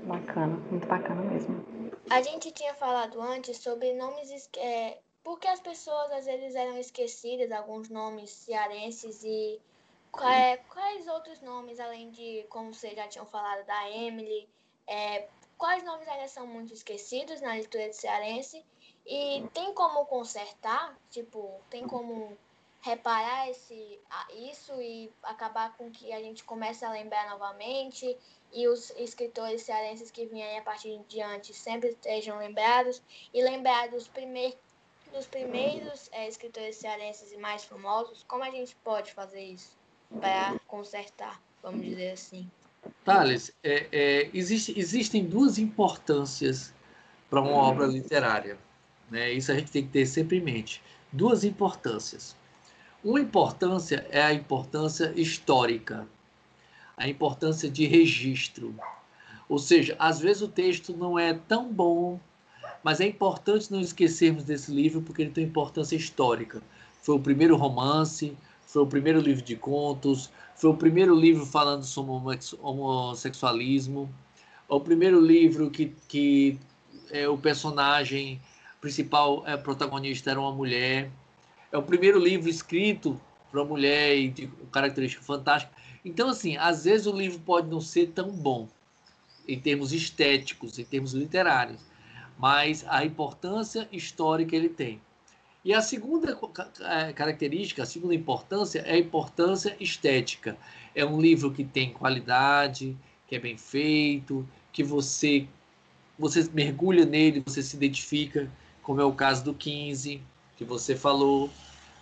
[0.03, 1.63] Bacana, muito bacana mesmo.
[2.09, 4.49] A gente tinha falado antes sobre nomes.
[4.57, 9.59] É, porque as pessoas às vezes eram esquecidas, alguns nomes cearenses e.
[10.23, 14.49] É, quais outros nomes, além de, como vocês já tinham falado, da Emily,
[14.87, 18.65] é, quais nomes ainda são muito esquecidos na leitura de cearense?
[19.09, 20.95] E tem como consertar?
[21.09, 22.37] Tipo, tem como
[22.81, 23.99] reparar esse,
[24.51, 28.15] isso e acabar com que a gente comece a lembrar novamente
[28.53, 33.01] e os escritores cearenses que vêm a partir de diante sempre estejam lembrados
[33.33, 34.55] e lembrar dos, primeir,
[35.11, 39.75] dos primeiros é, escritores cearenses e mais famosos, como a gente pode fazer isso
[40.21, 42.49] para consertar, vamos dizer assim?
[43.03, 46.73] Thales, é, é, existe, existem duas importâncias
[47.27, 48.57] para uma obra literária.
[49.09, 49.33] Né?
[49.33, 50.81] Isso a gente tem que ter sempre em mente.
[51.11, 52.35] Duas importâncias.
[53.03, 56.07] Uma importância é a importância histórica,
[56.97, 58.75] a importância de registro.
[59.47, 62.19] Ou seja, às vezes o texto não é tão bom,
[62.83, 66.61] mas é importante não esquecermos desse livro porque ele tem importância histórica.
[67.01, 68.37] Foi o primeiro romance,
[68.67, 74.09] foi o primeiro livro de contos, foi o primeiro livro falando sobre homossexualismo,
[74.69, 76.59] é o primeiro livro que, que
[77.09, 78.39] é, o personagem
[78.81, 81.09] principal é, protagonista era uma mulher.
[81.71, 83.19] É o primeiro livro escrito
[83.51, 85.71] para mulher e de característica fantástica.
[86.03, 88.67] Então, assim, às vezes o livro pode não ser tão bom
[89.47, 91.81] em termos estéticos, em termos literários,
[92.37, 95.01] mas a importância histórica ele tem.
[95.65, 96.39] E a segunda
[96.81, 100.57] é, característica, a segunda importância é a importância estética.
[100.95, 102.95] É um livro que tem qualidade,
[103.27, 105.47] que é bem feito, que você
[106.17, 108.51] você mergulha nele, você se identifica,
[108.89, 110.19] como é o caso do 15,
[110.57, 111.47] que você falou,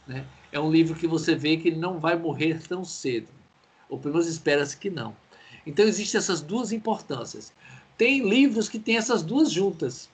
[0.08, 0.26] né?
[0.54, 3.28] É um livro que você vê que ele não vai morrer tão cedo
[3.90, 5.14] ou pelo menos espera-se que não.
[5.66, 7.52] Então existem essas duas importâncias.
[7.98, 10.10] Tem livros que têm essas duas juntas.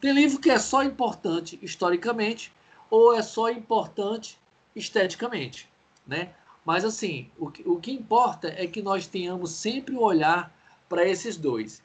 [0.00, 2.52] Tem livro que é só importante historicamente
[2.90, 4.36] ou é só importante
[4.74, 5.68] esteticamente,
[6.04, 6.30] né?
[6.64, 10.52] Mas assim, o que, o que importa é que nós tenhamos sempre o um olhar
[10.88, 11.80] para esses dois,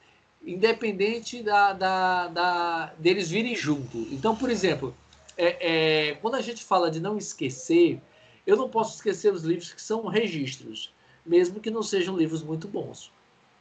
[0.48, 3.98] independente da, da, da, deles virem junto.
[4.12, 4.96] Então, por exemplo,
[5.38, 8.02] é, é, quando a gente fala de não esquecer,
[8.46, 10.92] eu não posso esquecer os livros que são registros
[11.28, 13.12] mesmo que não sejam livros muito bons.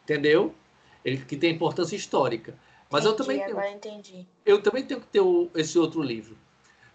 [0.04, 0.54] Entendeu?
[1.04, 2.54] Ele que tem importância histórica.
[2.88, 4.26] Mas entendi, eu também tenho, agora entendi.
[4.44, 6.38] Eu também tenho que ter o, esse outro livro.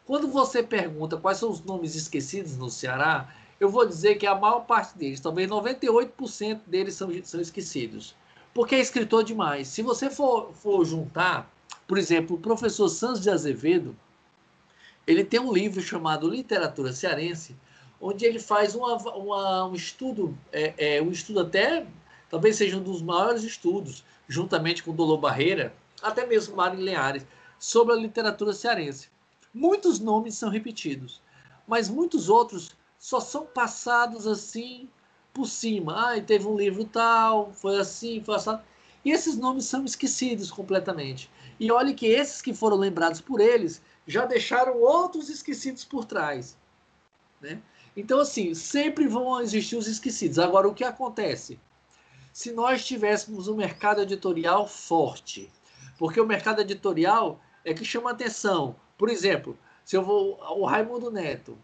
[0.05, 4.33] Quando você pergunta quais são os nomes esquecidos no Ceará, eu vou dizer que a
[4.33, 8.15] maior parte deles, talvez 98% deles são, são esquecidos.
[8.53, 9.67] Porque é escritor demais.
[9.67, 11.51] Se você for, for juntar,
[11.87, 13.95] por exemplo, o professor Santos de Azevedo,
[15.07, 17.55] ele tem um livro chamado Literatura Cearense,
[17.99, 21.85] onde ele faz uma, uma, um estudo, é, é, um estudo até,
[22.29, 27.25] talvez seja um dos maiores estudos, juntamente com Dolor Barreira, até mesmo Mário Leares,
[27.59, 29.09] sobre a literatura cearense.
[29.53, 31.21] Muitos nomes são repetidos,
[31.67, 34.89] mas muitos outros só são passados assim
[35.33, 36.13] por cima.
[36.13, 38.57] Ah, teve um livro tal, foi assim, foi assim.
[39.03, 41.29] E esses nomes são esquecidos completamente.
[41.59, 46.57] E olhe que esses que foram lembrados por eles já deixaram outros esquecidos por trás.
[47.39, 47.61] Né?
[47.95, 50.39] Então, assim, sempre vão existir os esquecidos.
[50.39, 51.59] Agora, o que acontece?
[52.31, 55.51] Se nós tivéssemos um mercado editorial forte,
[55.97, 58.75] porque o mercado editorial é que chama atenção.
[58.97, 61.57] Por exemplo, se eu vou o Raimundo Neto,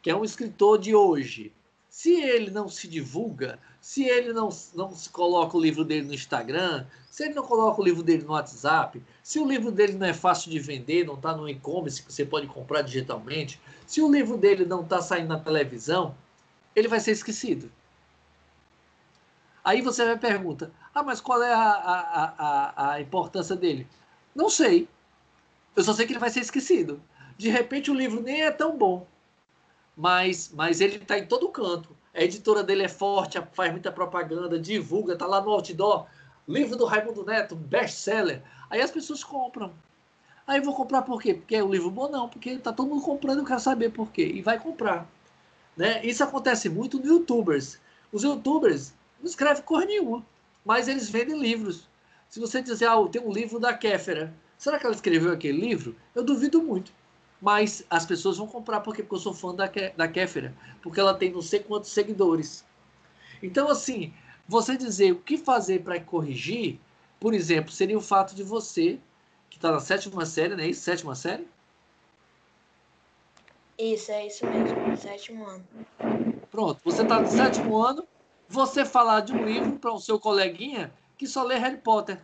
[0.00, 1.52] que é um escritor de hoje,
[1.94, 6.84] se ele não se divulga, se ele não, não coloca o livro dele no Instagram,
[7.08, 10.12] se ele não coloca o livro dele no WhatsApp, se o livro dele não é
[10.12, 14.36] fácil de vender, não está no e-commerce que você pode comprar digitalmente, se o livro
[14.36, 16.16] dele não está saindo na televisão,
[16.74, 17.70] ele vai ser esquecido.
[19.62, 23.86] Aí você vai pergunta: ah, mas qual é a, a, a, a importância dele?
[24.34, 24.88] Não sei.
[25.76, 27.00] Eu só sei que ele vai ser esquecido.
[27.38, 29.06] De repente o livro nem é tão bom,
[29.96, 31.88] mas, mas ele está em todo canto.
[32.14, 36.06] A editora dele é forte, faz muita propaganda, divulga, está lá no outdoor.
[36.46, 38.42] Livro do Raimundo Neto, best-seller.
[38.70, 39.72] Aí as pessoas compram.
[40.46, 41.34] Aí vou comprar por quê?
[41.34, 42.08] Porque é um livro bom?
[42.08, 44.26] Não, porque está todo mundo comprando, eu quero saber por quê.
[44.34, 45.08] E vai comprar.
[45.76, 46.04] Né?
[46.04, 47.78] Isso acontece muito no youtubers.
[48.12, 50.24] Os youtubers não escrevem cor nenhuma,
[50.64, 51.88] mas eles vendem livros.
[52.28, 55.96] Se você dizer, ah, tem um livro da Kéfera, será que ela escreveu aquele livro?
[56.14, 56.92] Eu duvido muito.
[57.40, 61.14] Mas as pessoas vão comprar porque, porque eu sou fã da, da Kéfera, porque ela
[61.14, 62.64] tem não sei quantos seguidores.
[63.42, 64.12] Então, assim,
[64.48, 66.78] você dizer o que fazer para corrigir,
[67.20, 68.98] por exemplo, seria o fato de você,
[69.50, 70.68] que está na sétima série, né?
[70.68, 71.46] Isso, sétima série?
[73.78, 75.64] Isso, é isso mesmo, sétimo ano.
[76.50, 78.06] Pronto, você está no sétimo ano,
[78.48, 82.20] você falar de um livro para o seu coleguinha que só lê Harry Potter.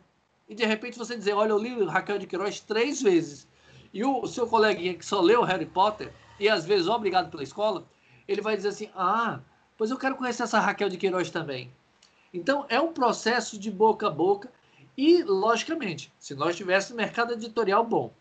[0.49, 3.49] E de repente você dizer, olha, eu li Raquel de Queiroz três vezes.
[3.93, 7.85] E o seu coleguinha que só leu Harry Potter, e às vezes obrigado pela escola,
[8.27, 9.41] ele vai dizer assim, ah,
[9.77, 11.71] pois eu quero conhecer essa Raquel de Queiroz também.
[12.33, 14.51] Então, é um processo de boca a boca.
[14.97, 18.13] E, logicamente, se nós tivéssemos mercado editorial bom,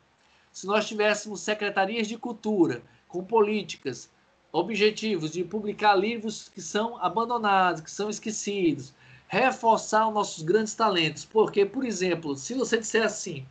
[0.52, 4.10] se nós tivéssemos secretarias de cultura com políticas,
[4.52, 8.94] objetivos de publicar livros que são abandonados, que são esquecidos,
[9.28, 11.24] reforçar os nossos grandes talentos.
[11.24, 13.46] Porque, por exemplo, se você disser assim,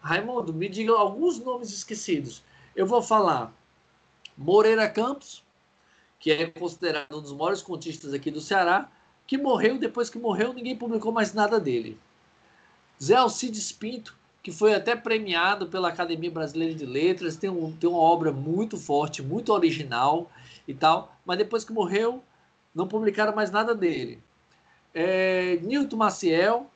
[0.00, 2.42] Raimundo, me diga alguns nomes esquecidos.
[2.74, 3.52] Eu vou falar
[4.36, 5.42] Moreira Campos,
[6.18, 8.88] que é considerado um dos maiores contistas aqui do Ceará,
[9.26, 11.98] que morreu, depois que morreu, ninguém publicou mais nada dele.
[13.02, 17.88] Zé Alcides Pinto, que foi até premiado pela Academia Brasileira de Letras, tem, um, tem
[17.88, 20.30] uma obra muito forte, muito original
[20.66, 22.22] e tal, mas depois que morreu,
[22.74, 24.22] não publicaram mais nada dele.
[24.94, 26.66] É, Nilton Maciel,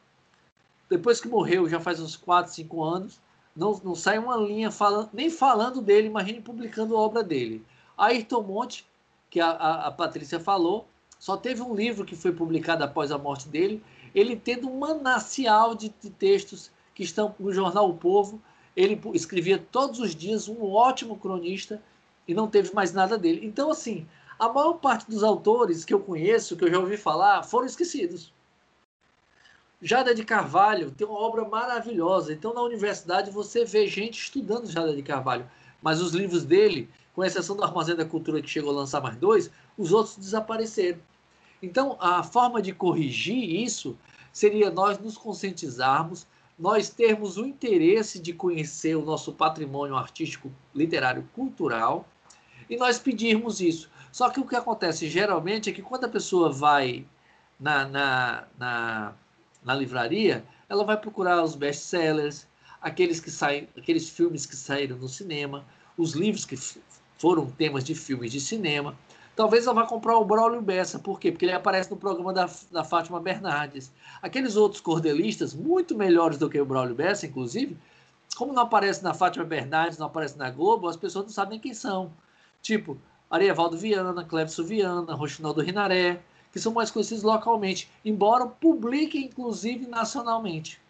[0.93, 3.20] depois que morreu, já faz uns 4, 5 anos,
[3.57, 7.64] não, não sai uma linha falando, nem falando dele, imagine publicando a obra dele.
[7.97, 8.86] Ayrton Monte,
[9.30, 10.86] que a, a, a Patrícia falou,
[11.18, 13.82] só teve um livro que foi publicado após a morte dele,
[14.14, 18.38] ele tendo um manancial de, de textos que estão no jornal O Povo.
[18.76, 21.82] Ele escrevia todos os dias, um ótimo cronista,
[22.28, 23.47] e não teve mais nada dele.
[23.47, 24.07] Então, assim,
[24.38, 28.32] a maior parte dos autores que eu conheço, que eu já ouvi falar, foram esquecidos.
[29.85, 32.33] Jada de Carvalho tem uma obra maravilhosa.
[32.33, 35.45] Então, na universidade, você vê gente estudando Jada de Carvalho.
[35.83, 39.16] Mas os livros dele, com exceção do Armazém da Cultura, que chegou a lançar mais
[39.16, 41.01] dois, os outros desapareceram.
[41.61, 43.99] Então, a forma de corrigir isso
[44.33, 51.28] seria nós nos conscientizarmos, nós termos o interesse de conhecer o nosso patrimônio artístico, literário,
[51.35, 52.07] cultural,
[52.70, 53.91] e nós pedirmos isso.
[54.12, 57.05] Só que o que acontece geralmente é que quando a pessoa vai
[57.59, 59.14] na, na, na,
[59.64, 62.46] na livraria, ela vai procurar os best-sellers,
[62.80, 65.64] aqueles que saem, aqueles filmes que saíram no cinema,
[65.96, 66.56] os livros que
[67.18, 68.96] foram temas de filmes de cinema.
[69.36, 70.98] Talvez ela vá comprar o Braulio Bessa.
[70.98, 71.30] Por quê?
[71.30, 73.92] Porque ele aparece no programa da, da Fátima Bernardes.
[74.20, 77.76] Aqueles outros cordelistas, muito melhores do que o Braulio Bessa, inclusive,
[78.36, 81.72] como não aparece na Fátima Bernardes, não aparece na Globo, as pessoas não sabem quem
[81.72, 82.12] são.
[82.60, 82.98] Tipo,
[83.30, 86.20] Arievaldo Viana, Clevson Viana, Rochinaldo Rinaré,
[86.53, 90.80] que são mais conhecidos localmente, embora publiquem, inclusive, nacionalmente.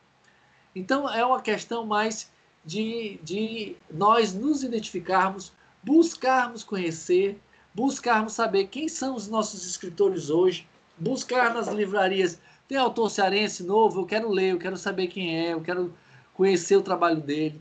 [0.74, 2.30] Então, é uma questão mais
[2.64, 5.52] de, de nós nos identificarmos,
[5.82, 7.38] buscarmos conhecer,
[7.74, 10.66] buscarmos saber quem são os nossos escritores hoje,
[10.98, 12.38] buscar nas livrarias.
[12.68, 15.92] Tem autor cearense novo, eu quero ler, eu quero saber quem é, eu quero
[16.34, 17.60] conhecer o trabalho dele.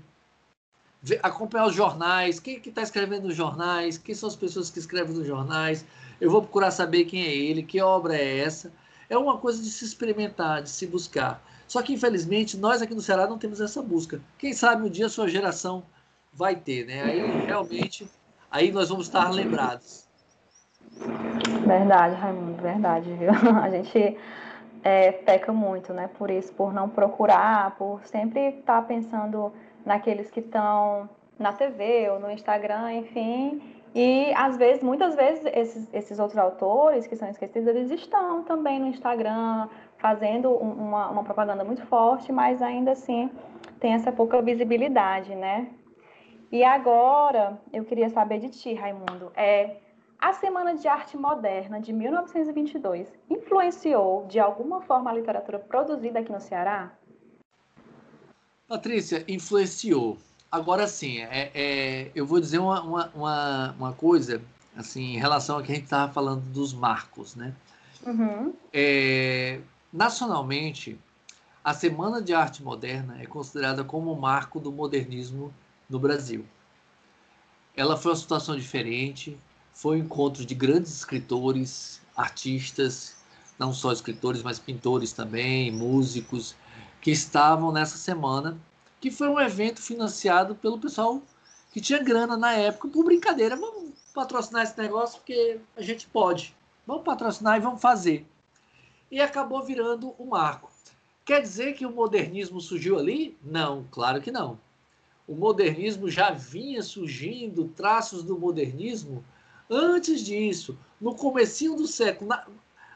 [1.22, 5.16] acompanhar os jornais, quem que está escrevendo nos jornais, quem são as pessoas que escrevem
[5.16, 5.86] nos jornais.
[6.22, 8.72] Eu vou procurar saber quem é ele, que obra é essa.
[9.10, 11.44] É uma coisa de se experimentar, de se buscar.
[11.68, 14.22] Só que, infelizmente, nós aqui no Ceará não temos essa busca.
[14.38, 15.84] Quem sabe um dia a sua geração
[16.32, 17.02] vai ter, né?
[17.02, 18.08] Aí, realmente,
[18.52, 20.06] aí nós vamos estar lembrados.
[21.66, 23.32] Verdade, Raimundo, verdade, viu?
[23.60, 24.18] A gente
[24.84, 26.08] é, peca muito, né?
[26.18, 29.52] Por isso, por não procurar, por sempre estar tá pensando
[29.84, 31.10] naqueles que estão
[31.40, 33.81] na TV ou no Instagram, enfim.
[33.94, 38.80] E às vezes, muitas vezes, esses, esses outros autores que são esquecidos, eles estão também
[38.80, 39.68] no Instagram
[39.98, 43.30] fazendo uma, uma propaganda muito forte, mas ainda assim
[43.80, 45.68] tem essa pouca visibilidade, né?
[46.52, 49.32] E agora eu queria saber de ti, Raimundo.
[49.36, 49.78] É,
[50.20, 56.32] a Semana de Arte Moderna de 1922 influenciou de alguma forma a literatura produzida aqui
[56.32, 56.94] no Ceará?
[58.68, 60.18] Patrícia, influenciou.
[60.52, 64.42] Agora sim, é, é, eu vou dizer uma, uma, uma, coisa
[64.76, 67.36] assim, em relação a que a gente estava falando dos marcos.
[67.36, 67.54] Né?
[68.06, 68.54] Uhum.
[68.74, 69.62] É,
[69.94, 71.00] nacionalmente,
[71.64, 75.54] a Semana de Arte Moderna é considerada como o marco do modernismo
[75.90, 76.46] no Brasil.
[77.76, 79.38] ela foi uma situação diferente,
[79.74, 83.16] foi um encontro de grandes escritores, artistas,
[83.58, 86.56] não só escritores, mas pintores também, músicos,
[87.00, 88.58] que estavam nessa semana,
[89.02, 91.22] que foi um evento financiado pelo pessoal
[91.72, 96.56] que tinha grana na época, por brincadeira, vamos patrocinar esse negócio porque a gente pode.
[96.86, 98.28] Vamos patrocinar e vamos fazer.
[99.10, 100.72] E acabou virando o marco.
[101.26, 103.38] Quer dizer que o modernismo surgiu ali?
[103.44, 104.60] Não, claro que não.
[105.28, 109.24] O modernismo já vinha surgindo, traços do modernismo,
[109.70, 112.46] antes disso, no comecinho do século, na,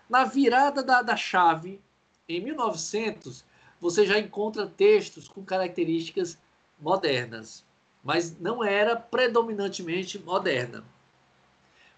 [0.09, 1.79] na virada da, da chave,
[2.27, 3.45] em 1900,
[3.85, 6.39] você já encontra textos com características
[6.81, 7.63] modernas,
[8.03, 10.83] mas não era predominantemente moderna,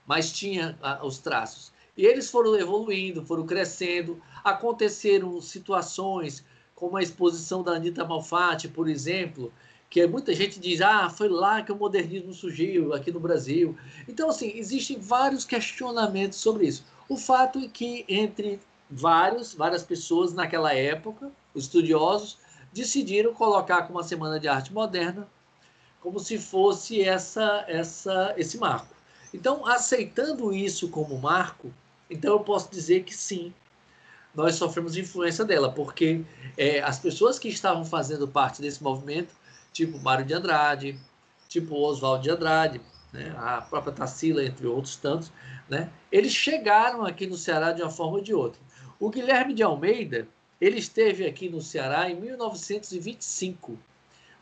[0.06, 1.72] mas tinha ah, os traços.
[1.96, 6.44] E eles foram evoluindo, foram crescendo, aconteceram situações
[6.76, 9.52] como a exposição da Anitta Malfatti, por exemplo,
[9.90, 13.78] que muita gente diz, ah, foi lá que o modernismo surgiu, aqui no Brasil.
[14.10, 16.84] Então, assim, existem vários questionamentos sobre isso.
[17.08, 18.60] O fato é que entre
[18.90, 22.38] vários, várias pessoas naquela época, estudiosos,
[22.74, 25.28] decidiram colocar como uma Semana de Arte Moderna
[26.00, 28.96] como se fosse essa, essa, esse marco.
[29.34, 31.74] Então, aceitando isso como marco,
[32.10, 33.54] então eu posso dizer que sim,
[34.34, 36.24] nós sofremos influência dela, porque
[36.56, 39.34] é, as pessoas que estavam fazendo parte desse movimento,
[39.74, 41.00] tipo Mário de Andrade,
[41.50, 42.80] tipo Oswaldo de Andrade,
[43.12, 45.32] né, a própria Tarsila, entre outros tantos,
[45.68, 48.62] né, eles chegaram aqui no Ceará de uma forma ou de outra.
[49.00, 50.28] O Guilherme de Almeida,
[50.60, 53.78] ele esteve aqui no Ceará em 1925,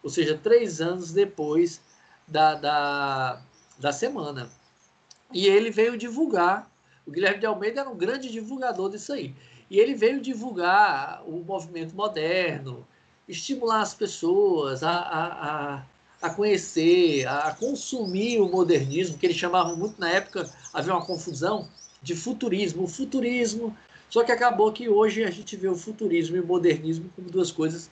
[0.03, 1.81] ou seja, três anos depois
[2.27, 3.41] da, da,
[3.79, 4.49] da semana.
[5.33, 6.69] E ele veio divulgar
[7.05, 9.33] o Guilherme de Almeida era um grande divulgador disso aí.
[9.69, 12.85] E ele veio divulgar o movimento moderno,
[13.27, 15.85] estimular as pessoas a, a, a,
[16.21, 21.69] a conhecer, a consumir o modernismo, que eles chamavam muito na época, havia uma confusão
[22.01, 22.83] de futurismo.
[22.83, 23.75] O futurismo,
[24.09, 27.51] só que acabou que hoje a gente vê o futurismo e o modernismo como duas
[27.51, 27.89] coisas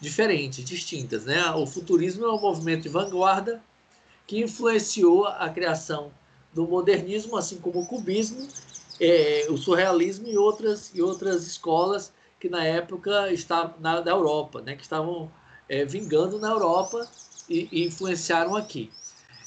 [0.00, 1.24] diferentes, distintas.
[1.24, 1.50] Né?
[1.52, 3.62] O futurismo é um movimento de vanguarda
[4.26, 6.12] que influenciou a criação
[6.52, 8.46] do modernismo, assim como o cubismo,
[9.00, 14.74] é, o surrealismo e outras, e outras escolas que na época estavam na, Europa, né,
[14.74, 15.30] que estavam
[15.68, 17.08] é, vingando na Europa
[17.48, 18.90] e, e influenciaram aqui.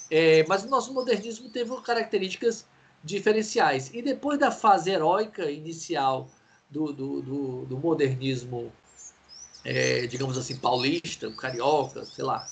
[0.09, 2.65] É, mas o nosso modernismo teve características
[3.05, 3.91] diferenciais.
[3.93, 6.27] E depois da fase heróica inicial
[6.69, 8.71] do, do, do, do modernismo,
[9.63, 12.47] é, digamos assim, paulista, carioca, sei lá,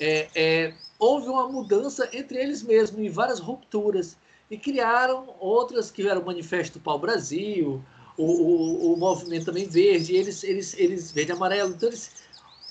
[0.00, 4.16] é, é, houve uma mudança entre eles mesmos, em várias rupturas,
[4.50, 7.82] e criaram outras que eram o Manifesto Pau Brasil,
[8.16, 11.70] o, o, o movimento também verde, eles, eles, eles verde e amarelo.
[11.70, 12.10] Então, eles,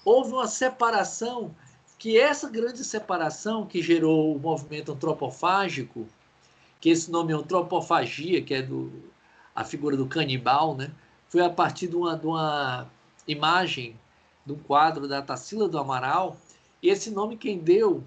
[0.04, 1.56] houve uma separação,
[1.98, 6.06] que essa grande separação que gerou o movimento antropofágico,
[6.84, 8.92] que esse nome é antropofagia, que é do,
[9.56, 10.92] a figura do canibal, né?
[11.30, 12.92] foi a partir de uma, de uma
[13.26, 13.98] imagem,
[14.46, 16.36] de um quadro da Tarsila do Amaral,
[16.82, 18.04] e esse nome quem deu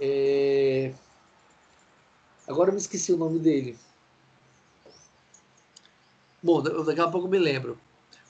[0.00, 0.94] é...
[2.46, 3.76] Agora eu me esqueci o nome dele.
[6.40, 7.76] Bom, daqui a pouco me lembro.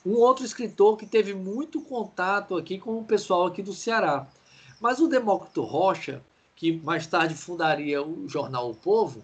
[0.03, 4.25] Um outro escritor que teve muito contato aqui com o pessoal aqui do Ceará.
[4.81, 6.23] Mas o Demócrito Rocha,
[6.57, 9.23] que mais tarde fundaria o jornal O Povo,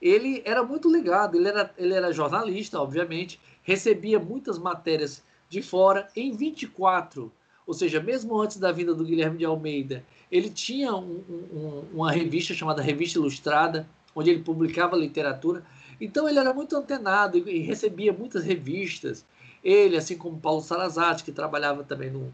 [0.00, 6.08] ele era muito ligado, ele era, ele era jornalista, obviamente, recebia muitas matérias de fora.
[6.14, 7.32] Em 24
[7.66, 12.12] ou seja, mesmo antes da vinda do Guilherme de Almeida, ele tinha um, um, uma
[12.12, 15.64] revista chamada Revista Ilustrada, onde ele publicava literatura.
[16.00, 19.26] Então ele era muito antenado e, recebia muitas revistas.
[19.64, 22.32] Ele, assim como Paulo Salazar, que trabalhava também no,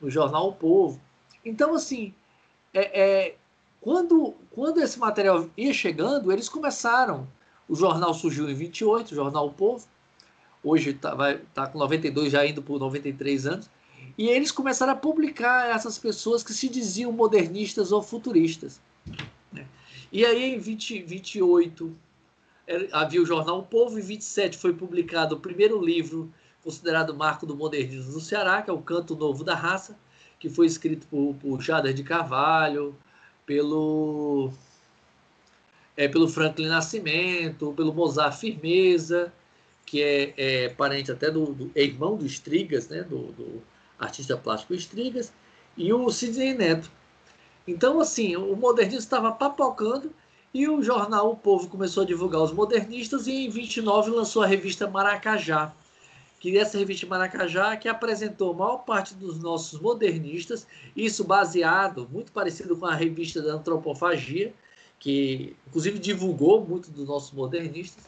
[0.00, 0.98] no jornal O Povo.
[1.44, 2.14] Então, assim,
[2.72, 3.36] é, é,
[3.80, 7.26] quando, quando esse material ia chegando, eles começaram.
[7.68, 9.86] O jornal surgiu em 28, o jornal O Povo.
[10.62, 11.16] Hoje está
[11.54, 13.70] tá com 92, já indo por 93 anos.
[14.18, 18.80] E eles começaram a publicar essas pessoas que se diziam modernistas ou futuristas.
[19.50, 19.66] Né?
[20.12, 21.96] E aí, em 20, 28,
[22.92, 26.30] havia o jornal O Povo, em 27 foi publicado o primeiro livro
[26.62, 29.98] considerado marco do modernismo no Ceará, que é o Canto Novo da Raça,
[30.38, 32.94] que foi escrito por, por Jader de Carvalho,
[33.50, 34.52] pelo,
[35.96, 39.32] é, pelo Franklin Nascimento, pelo Mozart Firmeza,
[39.84, 43.60] que é, é parente até do, do é irmão do Strigas, né, do, do
[43.98, 45.32] artista plástico Estrigas,
[45.76, 46.88] e o Sidney Neto.
[47.66, 50.12] Então, assim, o modernismo estava papocando
[50.54, 54.46] e o jornal O Povo começou a divulgar os modernistas e em 29 lançou a
[54.46, 55.74] revista Maracajá,
[56.40, 60.66] que essa revista Maracajá, que apresentou a maior parte dos nossos modernistas,
[60.96, 64.52] isso baseado, muito parecido com a revista da Antropofagia,
[64.98, 68.04] que inclusive divulgou muito dos nossos modernistas,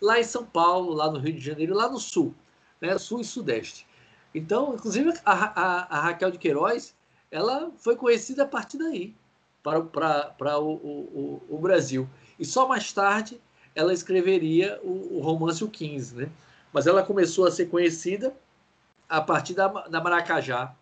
[0.00, 2.34] lá em São Paulo, lá no Rio de Janeiro, lá no Sul,
[2.80, 3.86] né, Sul e Sudeste.
[4.34, 6.94] Então, inclusive, a, a, a Raquel de Queiroz,
[7.30, 9.14] ela foi conhecida a partir daí,
[9.62, 12.08] para, para, para o, o, o, Brasil.
[12.38, 13.38] E só mais tarde
[13.74, 16.30] ela escreveria o, o romance O 15, né?
[16.72, 18.34] Mas ela começou a ser conhecida
[19.08, 20.74] a partir da, da Maracajá,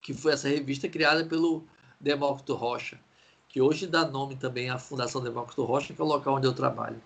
[0.00, 1.64] que foi essa revista criada pelo
[2.00, 2.98] Demócrito Rocha,
[3.48, 6.54] que hoje dá nome também à Fundação Demócrito Rocha, que é o local onde eu
[6.54, 7.00] trabalho.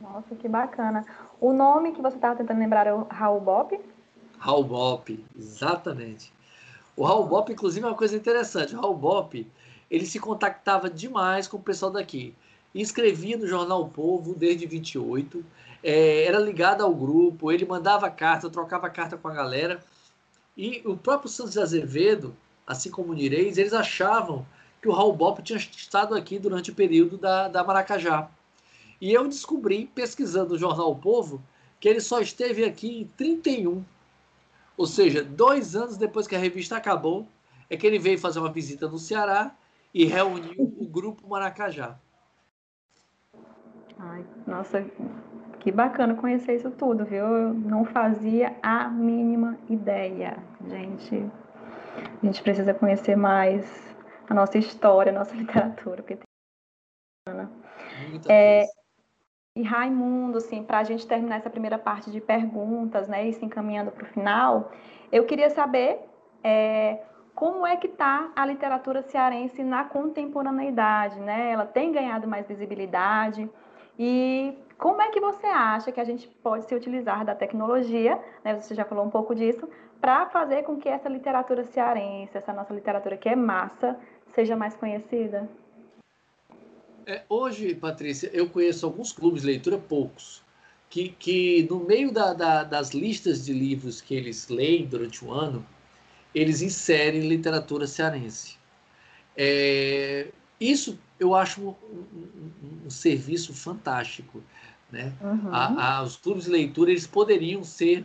[0.00, 1.04] Nossa, que bacana.
[1.40, 3.78] O nome que você estava tentando lembrar é o Raul Bop?
[4.38, 6.32] Raul Bop, exatamente.
[6.96, 8.74] O Raul Bop, inclusive, é uma coisa interessante.
[8.74, 9.46] O Raul Bop,
[9.90, 12.34] ele se contactava demais com o pessoal daqui.
[12.74, 15.44] escrevia no Jornal o Povo desde 28,
[15.82, 19.82] é, era ligado ao grupo, ele mandava carta, trocava carta com a galera.
[20.56, 24.46] E o próprio Santos Azevedo, assim como o Nireis, eles achavam
[24.80, 28.30] que o Raul Bop tinha estado aqui durante o período da, da Maracajá.
[29.00, 31.42] E eu descobri, pesquisando o jornal o Povo,
[31.78, 33.82] que ele só esteve aqui em 31.
[34.76, 37.26] Ou seja, dois anos depois que a revista acabou,
[37.68, 39.54] é que ele veio fazer uma visita no Ceará
[39.92, 41.98] e reuniu o grupo Maracajá.
[43.98, 44.84] Ai, nossa,
[45.60, 47.24] que bacana conhecer isso tudo, viu?
[47.24, 51.30] Eu não fazia a mínima ideia, gente.
[52.22, 53.94] A gente precisa conhecer mais
[54.28, 56.24] a nossa história, a nossa literatura, porque tem...
[58.08, 58.72] Muita é, coisa.
[59.56, 63.44] E Raimundo, assim, para a gente terminar essa primeira parte de perguntas, né, e se
[63.44, 64.72] encaminhando para o final,
[65.12, 66.00] eu queria saber
[66.42, 67.02] é,
[67.34, 71.50] como é que está a literatura cearense na contemporaneidade, né?
[71.52, 73.50] Ela tem ganhado mais visibilidade
[73.98, 78.58] e como é que você acha que a gente pode se utilizar da tecnologia, né?
[78.58, 79.68] Você já falou um pouco disso,
[80.00, 83.98] para fazer com que essa literatura cearense, essa nossa literatura que é massa,
[84.34, 85.46] seja mais conhecida?
[87.06, 90.42] É, hoje, Patrícia, eu conheço alguns clubes de leitura, poucos,
[90.88, 95.30] que, que no meio da, da, das listas de livros que eles leem durante o
[95.30, 95.64] ano,
[96.34, 98.58] eles inserem literatura cearense.
[99.36, 100.28] É,
[100.58, 104.42] isso eu acho um, um, um serviço fantástico.
[104.90, 105.12] Né?
[105.20, 105.54] Uhum.
[105.54, 108.04] A, a, os clubes de leitura eles poderiam ser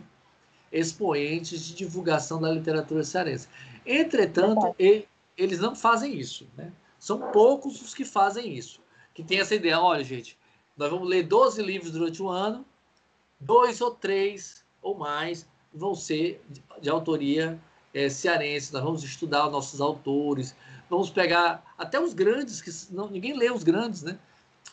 [0.70, 3.48] expoentes de divulgação da literatura cearense.
[3.84, 5.06] Entretanto, ele,
[5.36, 6.46] eles não fazem isso.
[6.56, 6.72] Né?
[6.98, 8.80] São poucos os que fazem isso
[9.16, 10.36] que tem essa ideia, olha, gente,
[10.76, 12.66] nós vamos ler 12 livros durante o ano,
[13.40, 17.58] dois ou três ou mais vão ser de, de autoria
[17.94, 20.54] é, cearense, nós vamos estudar os nossos autores,
[20.90, 24.18] vamos pegar até os grandes, que não, ninguém lê os grandes, né?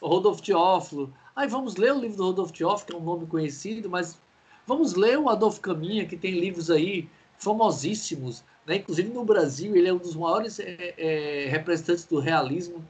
[0.01, 3.25] O Rodolfo Teófilo, aí vamos ler o livro do Rodolfo Teófilo, que é um nome
[3.27, 4.17] conhecido, mas
[4.65, 8.77] vamos ler o Adolfo Caminha, que tem livros aí famosíssimos, né?
[8.77, 12.83] inclusive no Brasil, ele é um dos maiores é, é, representantes do realismo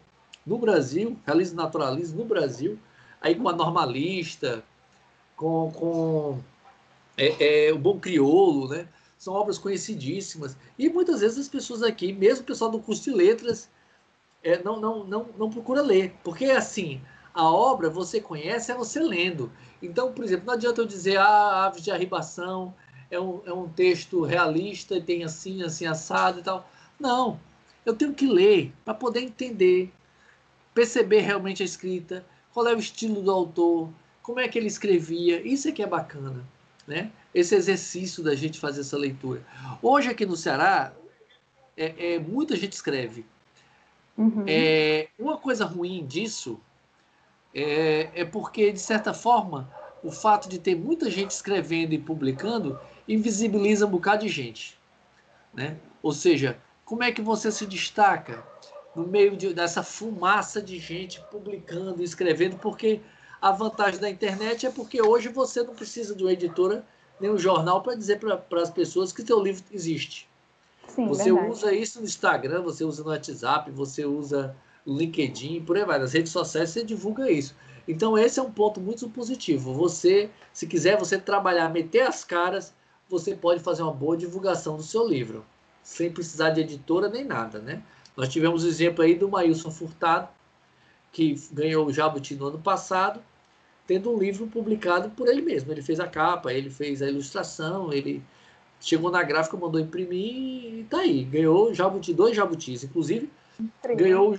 [0.46, 2.78] no Brasil, realismo naturalismo no Brasil,
[3.22, 4.64] aí com a normalista,
[5.36, 6.40] com, com
[7.18, 8.88] é, é, o Bom Criolo, né?
[9.18, 10.58] São obras conhecidíssimas.
[10.78, 13.70] E muitas vezes as pessoas aqui, mesmo o pessoal do curso de letras,
[14.44, 16.14] é, não, não, não, não procura ler.
[16.24, 17.02] Porque assim,
[17.34, 19.52] a obra você conhece é você lendo.
[19.82, 22.74] Então, por exemplo, não adianta eu dizer ah, Aves de Arribação
[23.10, 26.70] é um, é um texto realista e tem assim, assim, assado e tal.
[27.00, 27.40] Não.
[27.86, 29.92] Eu tenho que ler para poder entender,
[30.74, 33.90] perceber realmente a escrita, qual é o estilo do autor,
[34.22, 35.46] como é que ele escrevia.
[35.46, 36.46] Isso é que é bacana,
[36.88, 37.12] né?
[37.34, 39.44] Esse exercício da gente fazer essa leitura.
[39.82, 40.94] Hoje aqui no Ceará,
[41.76, 43.26] é, é muita gente escreve.
[44.18, 44.46] Uhum.
[44.48, 46.60] É, uma coisa ruim disso
[47.54, 49.70] é, é porque, de certa forma,
[50.04, 54.80] o fato de ter muita gente escrevendo e publicando invisibiliza um bocado de gente.
[55.54, 55.78] Né?
[56.02, 58.44] Ou seja, como é que você se destaca?
[58.96, 63.02] no meio de, dessa fumaça de gente publicando e escrevendo, porque
[63.42, 66.86] a vantagem da internet é porque hoje você não precisa de uma editora
[67.20, 70.30] nem um jornal para dizer para as pessoas que seu livro existe.
[70.88, 71.52] Sim, você verdade.
[71.52, 76.00] usa isso no Instagram, você usa no WhatsApp, você usa LinkedIn, por aí vai.
[76.00, 77.56] Nas redes sociais você divulga isso.
[77.88, 79.74] Então esse é um ponto muito positivo.
[79.74, 82.74] Você, se quiser você trabalhar, meter as caras,
[83.10, 85.46] você pode fazer uma boa divulgação do seu livro,
[85.82, 87.84] sem precisar de editora nem nada, né?
[88.16, 90.30] Nós tivemos o exemplo aí do Maílson Furtado,
[91.12, 93.22] que ganhou o Jabuti no ano passado,
[93.86, 95.72] tendo um livro publicado por ele mesmo.
[95.72, 98.24] Ele fez a capa, ele fez a ilustração, ele
[98.80, 101.24] chegou na gráfica, mandou imprimir e tá aí.
[101.24, 103.30] Ganhou Jabuti, dois Jabutis, inclusive.
[103.96, 104.38] Ganhou,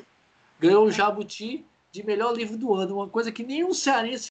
[0.61, 4.29] ganhou o Jabuti de melhor livro do ano, uma coisa que nenhum cearense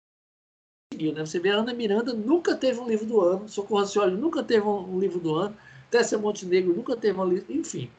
[1.12, 1.26] né?
[1.26, 4.66] Você vê a Ana Miranda nunca teve um livro do ano, Socorro Racioli nunca teve
[4.66, 5.58] um, livro do ano,
[5.90, 7.90] Tessa Montenegro nunca teve um livro, enfim,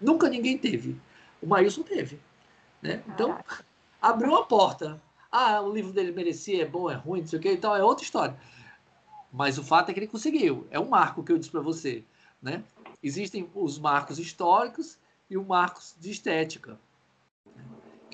[0.00, 0.96] nunca ninguém teve.
[1.42, 2.18] O Maílson teve,
[2.80, 3.02] né?
[3.08, 3.38] Então,
[4.00, 5.00] abriu a porta.
[5.30, 7.76] Ah, o livro dele merecia, é bom, é ruim, não sei o que e tal,
[7.76, 8.36] é outra história.
[9.32, 10.66] Mas o fato é que ele conseguiu.
[10.70, 12.04] É um marco que eu disse para você,
[12.40, 12.62] né?
[13.02, 14.96] Existem os marcos históricos
[15.28, 16.78] e o marcos de estética.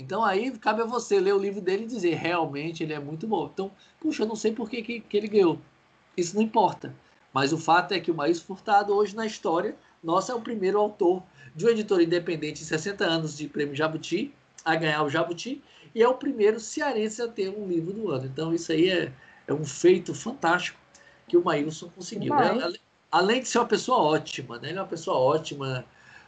[0.01, 3.27] Então aí cabe a você ler o livro dele e dizer realmente ele é muito
[3.27, 3.51] bom.
[3.53, 3.71] Então,
[4.01, 5.59] puxa, eu não sei por que, que, que ele ganhou.
[6.17, 6.95] Isso não importa.
[7.33, 10.79] Mas o fato é que o Maílson Furtado, hoje na história, nossa, é o primeiro
[10.79, 11.23] autor
[11.55, 14.35] de uma editora independente em 60 anos de prêmio Jabuti,
[14.65, 15.63] a ganhar o Jabuti,
[15.95, 18.25] e é o primeiro cearense a ter um livro do ano.
[18.27, 19.13] Então, isso aí é,
[19.47, 20.79] é um feito fantástico
[21.29, 22.35] que o Maílson conseguiu.
[22.35, 22.73] Né?
[23.13, 24.71] Além de ser uma pessoa ótima, né?
[24.71, 25.85] ele é uma pessoa ótima,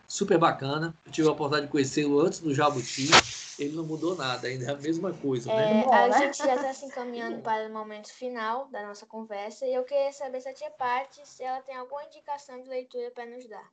[0.07, 0.95] super bacana.
[1.07, 3.11] Eu tive a oportunidade de conhecê-lo antes do Jabuti
[3.59, 5.53] ele não mudou nada, ainda é a mesma coisa.
[5.53, 5.85] Né?
[5.85, 6.19] É, a né?
[6.19, 10.13] gente já está se encaminhando para o momento final da nossa conversa e eu queria
[10.13, 13.71] saber se a tia Parte, se ela tem alguma indicação de leitura para nos dar.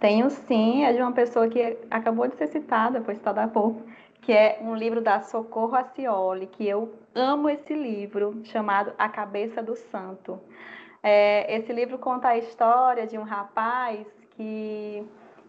[0.00, 3.82] Tenho sim, é de uma pessoa que acabou de ser citada, foi citada há pouco,
[4.22, 9.62] que é um livro da Socorro Acioli, que eu amo esse livro, chamado A Cabeça
[9.62, 10.40] do Santo.
[11.02, 14.06] É, esse livro conta a história de um rapaz
[14.36, 15.06] que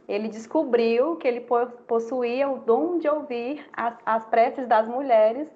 [0.10, 1.45] ele descobriu que ele
[1.88, 5.47] possuía o dom de ouvir as, as preces das mulheres,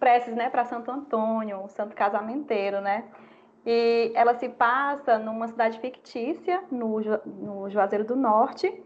[0.00, 3.04] preces né, para Santo Antônio, o santo casamenteiro, né?
[3.64, 8.82] E ela se passa numa cidade fictícia, no, no Juazeiro do Norte,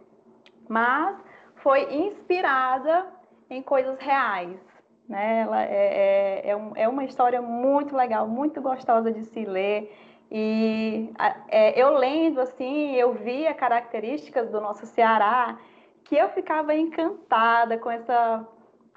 [0.68, 1.16] mas
[1.56, 3.06] foi inspirada
[3.48, 4.60] em coisas reais.
[5.08, 5.40] Né?
[5.40, 9.90] Ela é, é, é, um, é uma história muito legal, muito gostosa de se ler.
[10.30, 11.12] E
[11.48, 15.58] é, eu lendo assim, eu via características do nosso Ceará
[16.04, 18.46] que eu ficava encantada com essa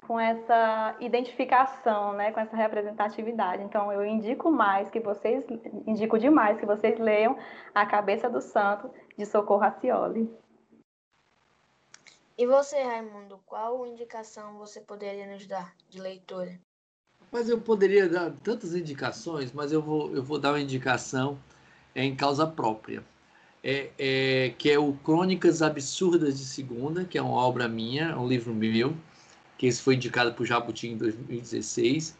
[0.06, 3.62] com essa identificação, né, com essa representatividade.
[3.62, 5.44] Então eu indico mais que vocês
[5.86, 7.38] indico demais que vocês leiam
[7.72, 10.28] A Cabeça do Santo de Socorro Racioli.
[12.36, 16.58] E você, Raimundo, qual indicação você poderia nos dar de leitura?
[17.30, 21.38] Mas eu poderia dar tantas indicações, mas eu vou, eu vou dar uma indicação
[21.94, 23.04] é, em causa própria.
[23.62, 28.16] É, é, que é o Crônicas Absurdas de Segunda, que é uma obra minha, é
[28.16, 28.96] um livro meu,
[29.58, 32.16] que esse foi indicado por Jabuti em 2016,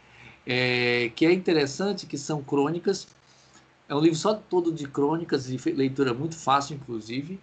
[0.46, 3.08] é, que é interessante, que são crônicas,
[3.88, 7.40] é um livro só todo de crônicas, e leitura muito fácil, inclusive,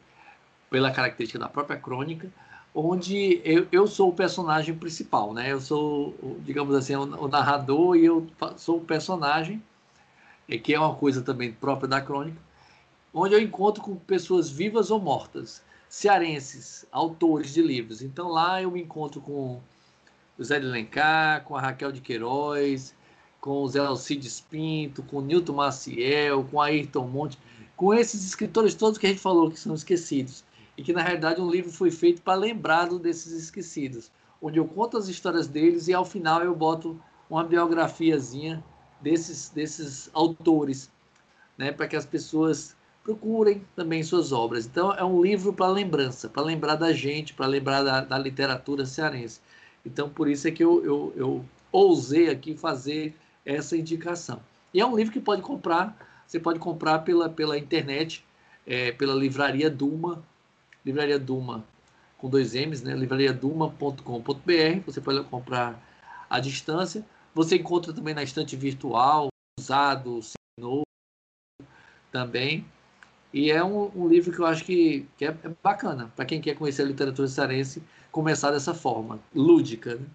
[0.69, 2.31] pela característica da própria crônica,
[2.79, 5.51] onde eu, eu sou o personagem principal, né?
[5.51, 6.15] Eu sou,
[6.45, 9.63] digamos assim, o, narrador e eu sou o personagem,
[10.63, 12.37] que é uma coisa também própria da crônica,
[13.11, 18.03] onde eu encontro com pessoas vivas ou mortas, cearenses, autores de livros.
[18.03, 19.59] Então lá eu me encontro com
[20.37, 22.93] o Zé de Lencar, com a Raquel de Queiroz,
[23.41, 27.39] com o Zé Alcides Pinto, com o Nilton Maciel, com Ayrton Monte,
[27.75, 30.43] com esses escritores todos que a gente falou que são esquecidos
[30.77, 34.11] e que na realidade um livro foi feito para lembrado desses esquecidos,
[34.41, 36.99] onde eu conto as histórias deles e ao final eu boto
[37.29, 38.63] uma biografiazinha
[39.01, 40.91] desses desses autores,
[41.57, 44.65] né, para que as pessoas procurem também suas obras.
[44.65, 48.85] Então é um livro para lembrança, para lembrar da gente, para lembrar da, da, literatura
[48.85, 49.39] cearense.
[49.85, 53.15] Então por isso é que eu, eu, eu ousei aqui fazer
[53.45, 54.41] essa indicação.
[54.73, 55.97] E é um livro que pode comprar,
[56.27, 58.23] você pode comprar pela, pela internet,
[58.65, 60.21] é, pela livraria Duma,
[60.87, 61.65] Livraria Duma
[62.17, 62.95] com dois M's, né?
[62.95, 64.81] livrariaduma.com.br.
[64.85, 65.77] Você pode comprar
[66.29, 67.05] à distância.
[67.35, 69.27] Você encontra também na estante virtual,
[69.59, 70.21] usado,
[70.57, 70.83] novo
[72.11, 72.65] também.
[73.33, 76.39] E é um, um, livro que eu acho que, que é, é bacana para quem
[76.39, 79.95] quer conhecer a literatura cearense, começar dessa forma, lúdica.
[79.95, 80.05] Né?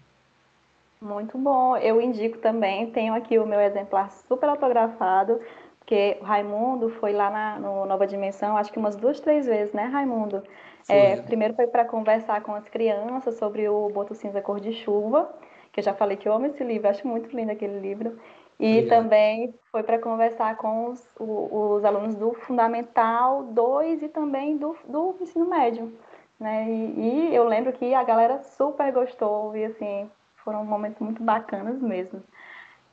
[1.02, 1.76] Muito bom.
[1.76, 5.38] Eu indico também, tenho aqui o meu exemplar super autografado,
[5.78, 9.74] porque o Raimundo foi lá na, no Nova Dimensão, acho que umas duas, três vezes,
[9.74, 10.42] né, Raimundo?
[10.88, 15.32] É, primeiro foi para conversar com as crianças sobre o Boto Cinza Cor de Chuva,
[15.70, 18.18] que eu já falei que eu amo esse livro, acho muito lindo aquele livro.
[18.58, 19.02] E Obrigado.
[19.02, 25.16] também foi para conversar com os, os, alunos do Fundamental 2 e também do, do
[25.20, 25.92] ensino médio.
[26.38, 26.68] Né?
[26.68, 30.10] E, e eu lembro que a galera super gostou e assim,
[30.44, 32.22] foram momentos muito bacanas mesmo.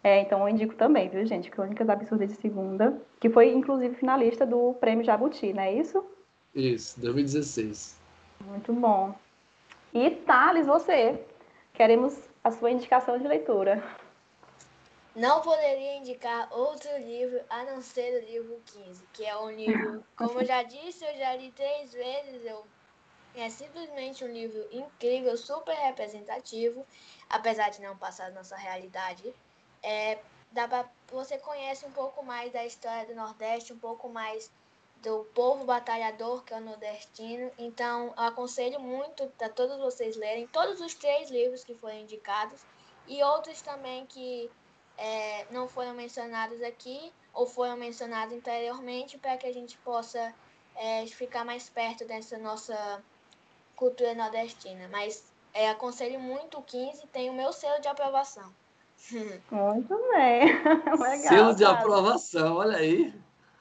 [0.03, 1.51] É, então eu indico também, viu, gente?
[1.51, 6.03] Crônicas Absurdas de Segunda, que foi inclusive finalista do Prêmio Jabuti, não é isso?
[6.59, 7.97] Isso, 2016.
[8.41, 9.15] Muito bom.
[9.93, 11.25] E Thales, você?
[11.73, 13.81] Queremos a sua indicação de leitura.
[15.15, 20.03] Não poderia indicar outro livro a não ser o livro 15, que é um livro,
[20.15, 22.65] como eu já disse, eu já li três vezes, eu
[23.35, 26.85] é simplesmente um livro incrível, super representativo,
[27.29, 29.33] apesar de não passar a nossa realidade
[29.83, 30.19] é,
[30.51, 34.51] dá pra, você conhece um pouco mais da história do Nordeste, um pouco mais
[35.01, 37.51] do povo batalhador que é o nordestino.
[37.57, 42.61] Então, eu aconselho muito a todos vocês lerem todos os três livros que foram indicados
[43.07, 44.49] e outros também que
[44.97, 50.33] é, não foram mencionados aqui ou foram mencionados anteriormente para que a gente possa
[50.75, 53.01] é, ficar mais perto dessa nossa
[53.75, 54.89] cultura nordestina.
[54.91, 58.53] Mas é, aconselho muito o 15, tem o meu selo de aprovação.
[59.49, 60.61] Muito bem.
[60.99, 63.13] Legal, selo de aprovação, olha aí.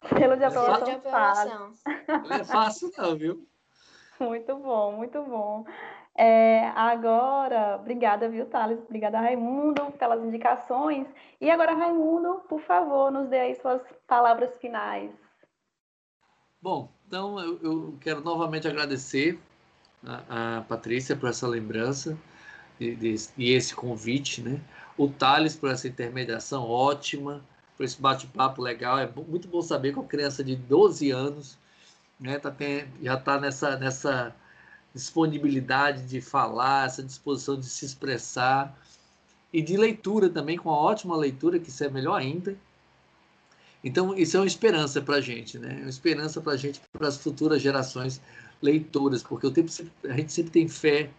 [0.07, 0.87] Selo de aprovação.
[0.87, 1.73] Selo de aprovação.
[2.07, 3.47] Não é fácil não, viu?
[4.21, 5.65] Muito bom, muito bom.
[6.17, 8.81] É, agora, obrigada, viu, Thales?
[8.81, 11.07] Obrigada, Raimundo, pelas indicações.
[11.41, 15.13] E agora, Raimundo, por favor, nos dê aí suas palavras finais.
[16.61, 19.39] Bom, então eu, eu quero novamente agradecer
[20.05, 22.19] a, a, Patrícia por essa lembrança
[22.81, 24.61] e, e esse convite, né?
[24.97, 27.45] O Thales por essa intermediação ótima,
[27.79, 28.99] por esse bate-papo legal.
[28.99, 31.57] É muito bom saber que uma criança de 12 anos
[32.19, 34.35] né, tá, tem, já está nessa, nessa
[34.93, 38.77] disponibilidade de falar, essa disposição de se expressar
[39.53, 42.57] e de leitura também, com a ótima leitura, que isso é melhor ainda.
[43.83, 45.79] Então, isso é uma esperança para a gente, né?
[45.81, 48.21] Uma esperança para a gente, para as futuras gerações
[48.61, 49.71] leitoras, porque o tempo
[50.05, 51.11] a gente sempre tem fé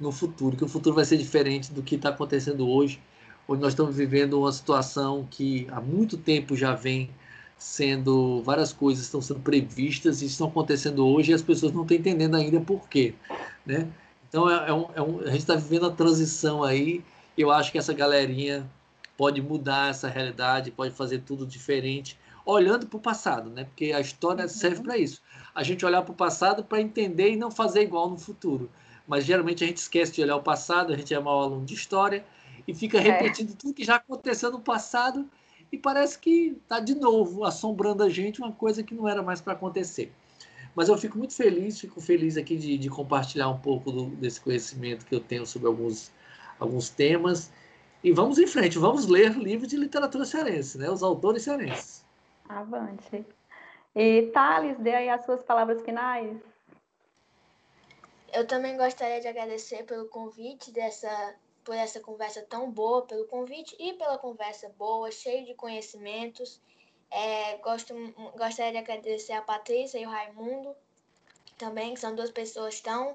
[0.00, 3.00] no futuro, que o futuro vai ser diferente do que está acontecendo hoje,
[3.48, 7.08] onde nós estamos vivendo uma situação que há muito tempo já vem
[7.56, 11.96] sendo várias coisas estão sendo previstas e estão acontecendo hoje e as pessoas não estão
[11.96, 13.14] entendendo ainda por quê,
[13.66, 13.88] né?
[14.28, 17.02] Então é, é um, é um, a gente está vivendo a transição aí.
[17.36, 18.68] Eu acho que essa galerinha
[19.16, 23.64] pode mudar essa realidade, pode fazer tudo diferente, olhando para o passado, né?
[23.64, 24.48] Porque a história uhum.
[24.48, 25.20] serve para isso.
[25.54, 28.70] A gente olhar para o passado para entender e não fazer igual no futuro.
[29.06, 31.74] Mas geralmente a gente esquece de olhar o passado, a gente é mau aluno de
[31.74, 32.24] história
[32.68, 33.00] e fica é.
[33.00, 33.56] repetindo é.
[33.56, 35.26] tudo que já aconteceu no passado
[35.72, 39.40] e parece que está de novo assombrando a gente uma coisa que não era mais
[39.40, 40.12] para acontecer.
[40.74, 44.40] Mas eu fico muito feliz, fico feliz aqui de, de compartilhar um pouco do, desse
[44.40, 46.12] conhecimento que eu tenho sobre alguns,
[46.60, 47.50] alguns temas.
[48.04, 50.90] E vamos em frente, vamos ler livros de literatura cearense, né?
[50.90, 52.04] os autores cearenses.
[52.48, 53.24] Avante.
[53.96, 56.36] E Thales, dê aí as suas palavras finais.
[58.32, 61.34] Eu também gostaria de agradecer pelo convite dessa
[61.68, 66.58] por essa conversa tão boa, pelo convite e pela conversa boa, cheia de conhecimentos.
[67.10, 67.92] É, gosto,
[68.38, 70.74] gostaria de agradecer a Patrícia e o Raimundo
[71.58, 73.14] também, que são duas pessoas tão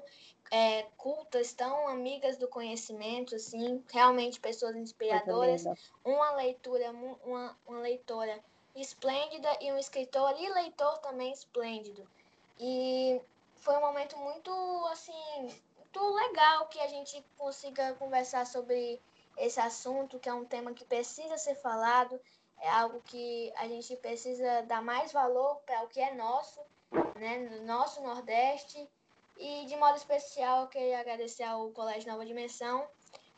[0.52, 5.64] é, cultas, tão amigas do conhecimento, assim, realmente pessoas inspiradoras.
[6.04, 8.38] Uma leitura, uma, uma leitora
[8.76, 12.08] esplêndida e um escritor e leitor também esplêndido.
[12.60, 13.20] E
[13.56, 14.52] foi um momento muito,
[14.92, 15.48] assim,
[15.94, 19.00] muito legal que a gente consiga conversar sobre
[19.36, 22.20] esse assunto, que é um tema que precisa ser falado,
[22.60, 26.60] é algo que a gente precisa dar mais valor para o que é nosso,
[27.16, 28.88] né, no nosso Nordeste.
[29.36, 32.86] E de modo especial, eu queria agradecer ao Colégio Nova Dimensão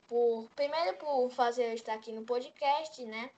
[0.06, 3.30] por primeiro por fazer eu estar aqui no podcast, né,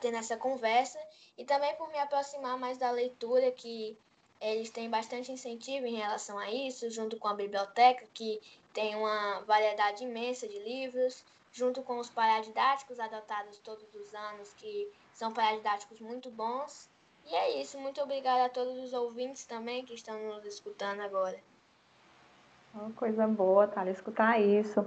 [0.00, 0.98] tendo essa conversa
[1.36, 3.98] e também por me aproximar mais da leitura que
[4.40, 8.40] eles têm bastante incentivo em relação a isso, junto com a biblioteca, que
[8.72, 14.88] tem uma variedade imensa de livros, junto com os paradidáticos adotados todos os anos, que
[15.14, 16.88] são paradidáticos muito bons.
[17.26, 21.38] E é isso, muito obrigada a todos os ouvintes também que estão nos escutando agora.
[22.74, 23.88] Uma coisa boa, tá?
[23.90, 24.86] Escutar isso.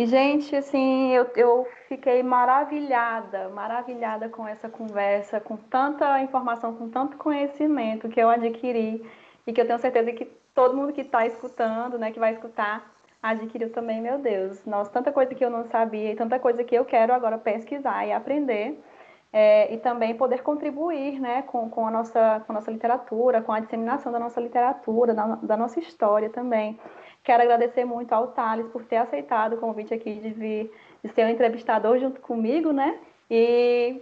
[0.00, 6.88] E, gente, assim, eu, eu fiquei maravilhada, maravilhada com essa conversa, com tanta informação, com
[6.88, 9.06] tanto conhecimento que eu adquiri
[9.46, 10.24] e que eu tenho certeza que
[10.54, 12.90] todo mundo que está escutando, né, que vai escutar,
[13.22, 14.64] adquiriu também, meu Deus.
[14.64, 18.06] Nossa, tanta coisa que eu não sabia e tanta coisa que eu quero agora pesquisar
[18.06, 18.82] e aprender.
[19.30, 23.52] É, e também poder contribuir né, com, com, a nossa, com a nossa literatura, com
[23.52, 26.80] a disseminação da nossa literatura, da, da nossa história também.
[27.22, 30.72] Quero agradecer muito ao Thales por ter aceitado o convite aqui de vir,
[31.04, 32.98] de ser um entrevistador junto comigo, né?
[33.30, 34.00] E,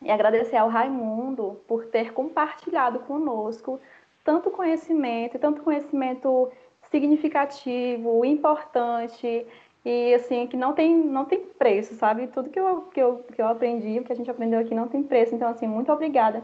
[0.00, 3.78] e agradecer ao Raimundo por ter compartilhado conosco
[4.24, 6.50] tanto conhecimento, tanto conhecimento
[6.90, 9.46] significativo, importante
[9.84, 12.28] e assim que não tem não tem preço, sabe?
[12.28, 14.88] Tudo que eu, que eu, que eu aprendi, o que a gente aprendeu aqui não
[14.88, 15.34] tem preço.
[15.34, 16.42] Então assim, muito obrigada.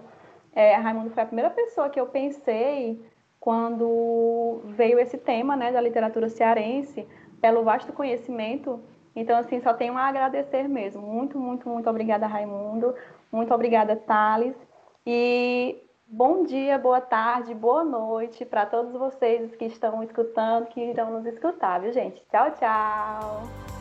[0.53, 3.01] É, Raimundo foi a primeira pessoa que eu pensei
[3.41, 7.07] quando veio esse tema né, da literatura cearense,
[7.41, 8.81] pelo vasto conhecimento.
[9.15, 11.03] Então, assim, só tenho a agradecer mesmo.
[11.03, 12.95] Muito, muito, muito obrigada, Raimundo.
[13.31, 14.57] Muito obrigada, Thales.
[15.07, 21.13] E bom dia, boa tarde, boa noite para todos vocês que estão escutando, que irão
[21.13, 22.23] nos escutar, viu, gente?
[22.31, 23.78] Tchau, tchau!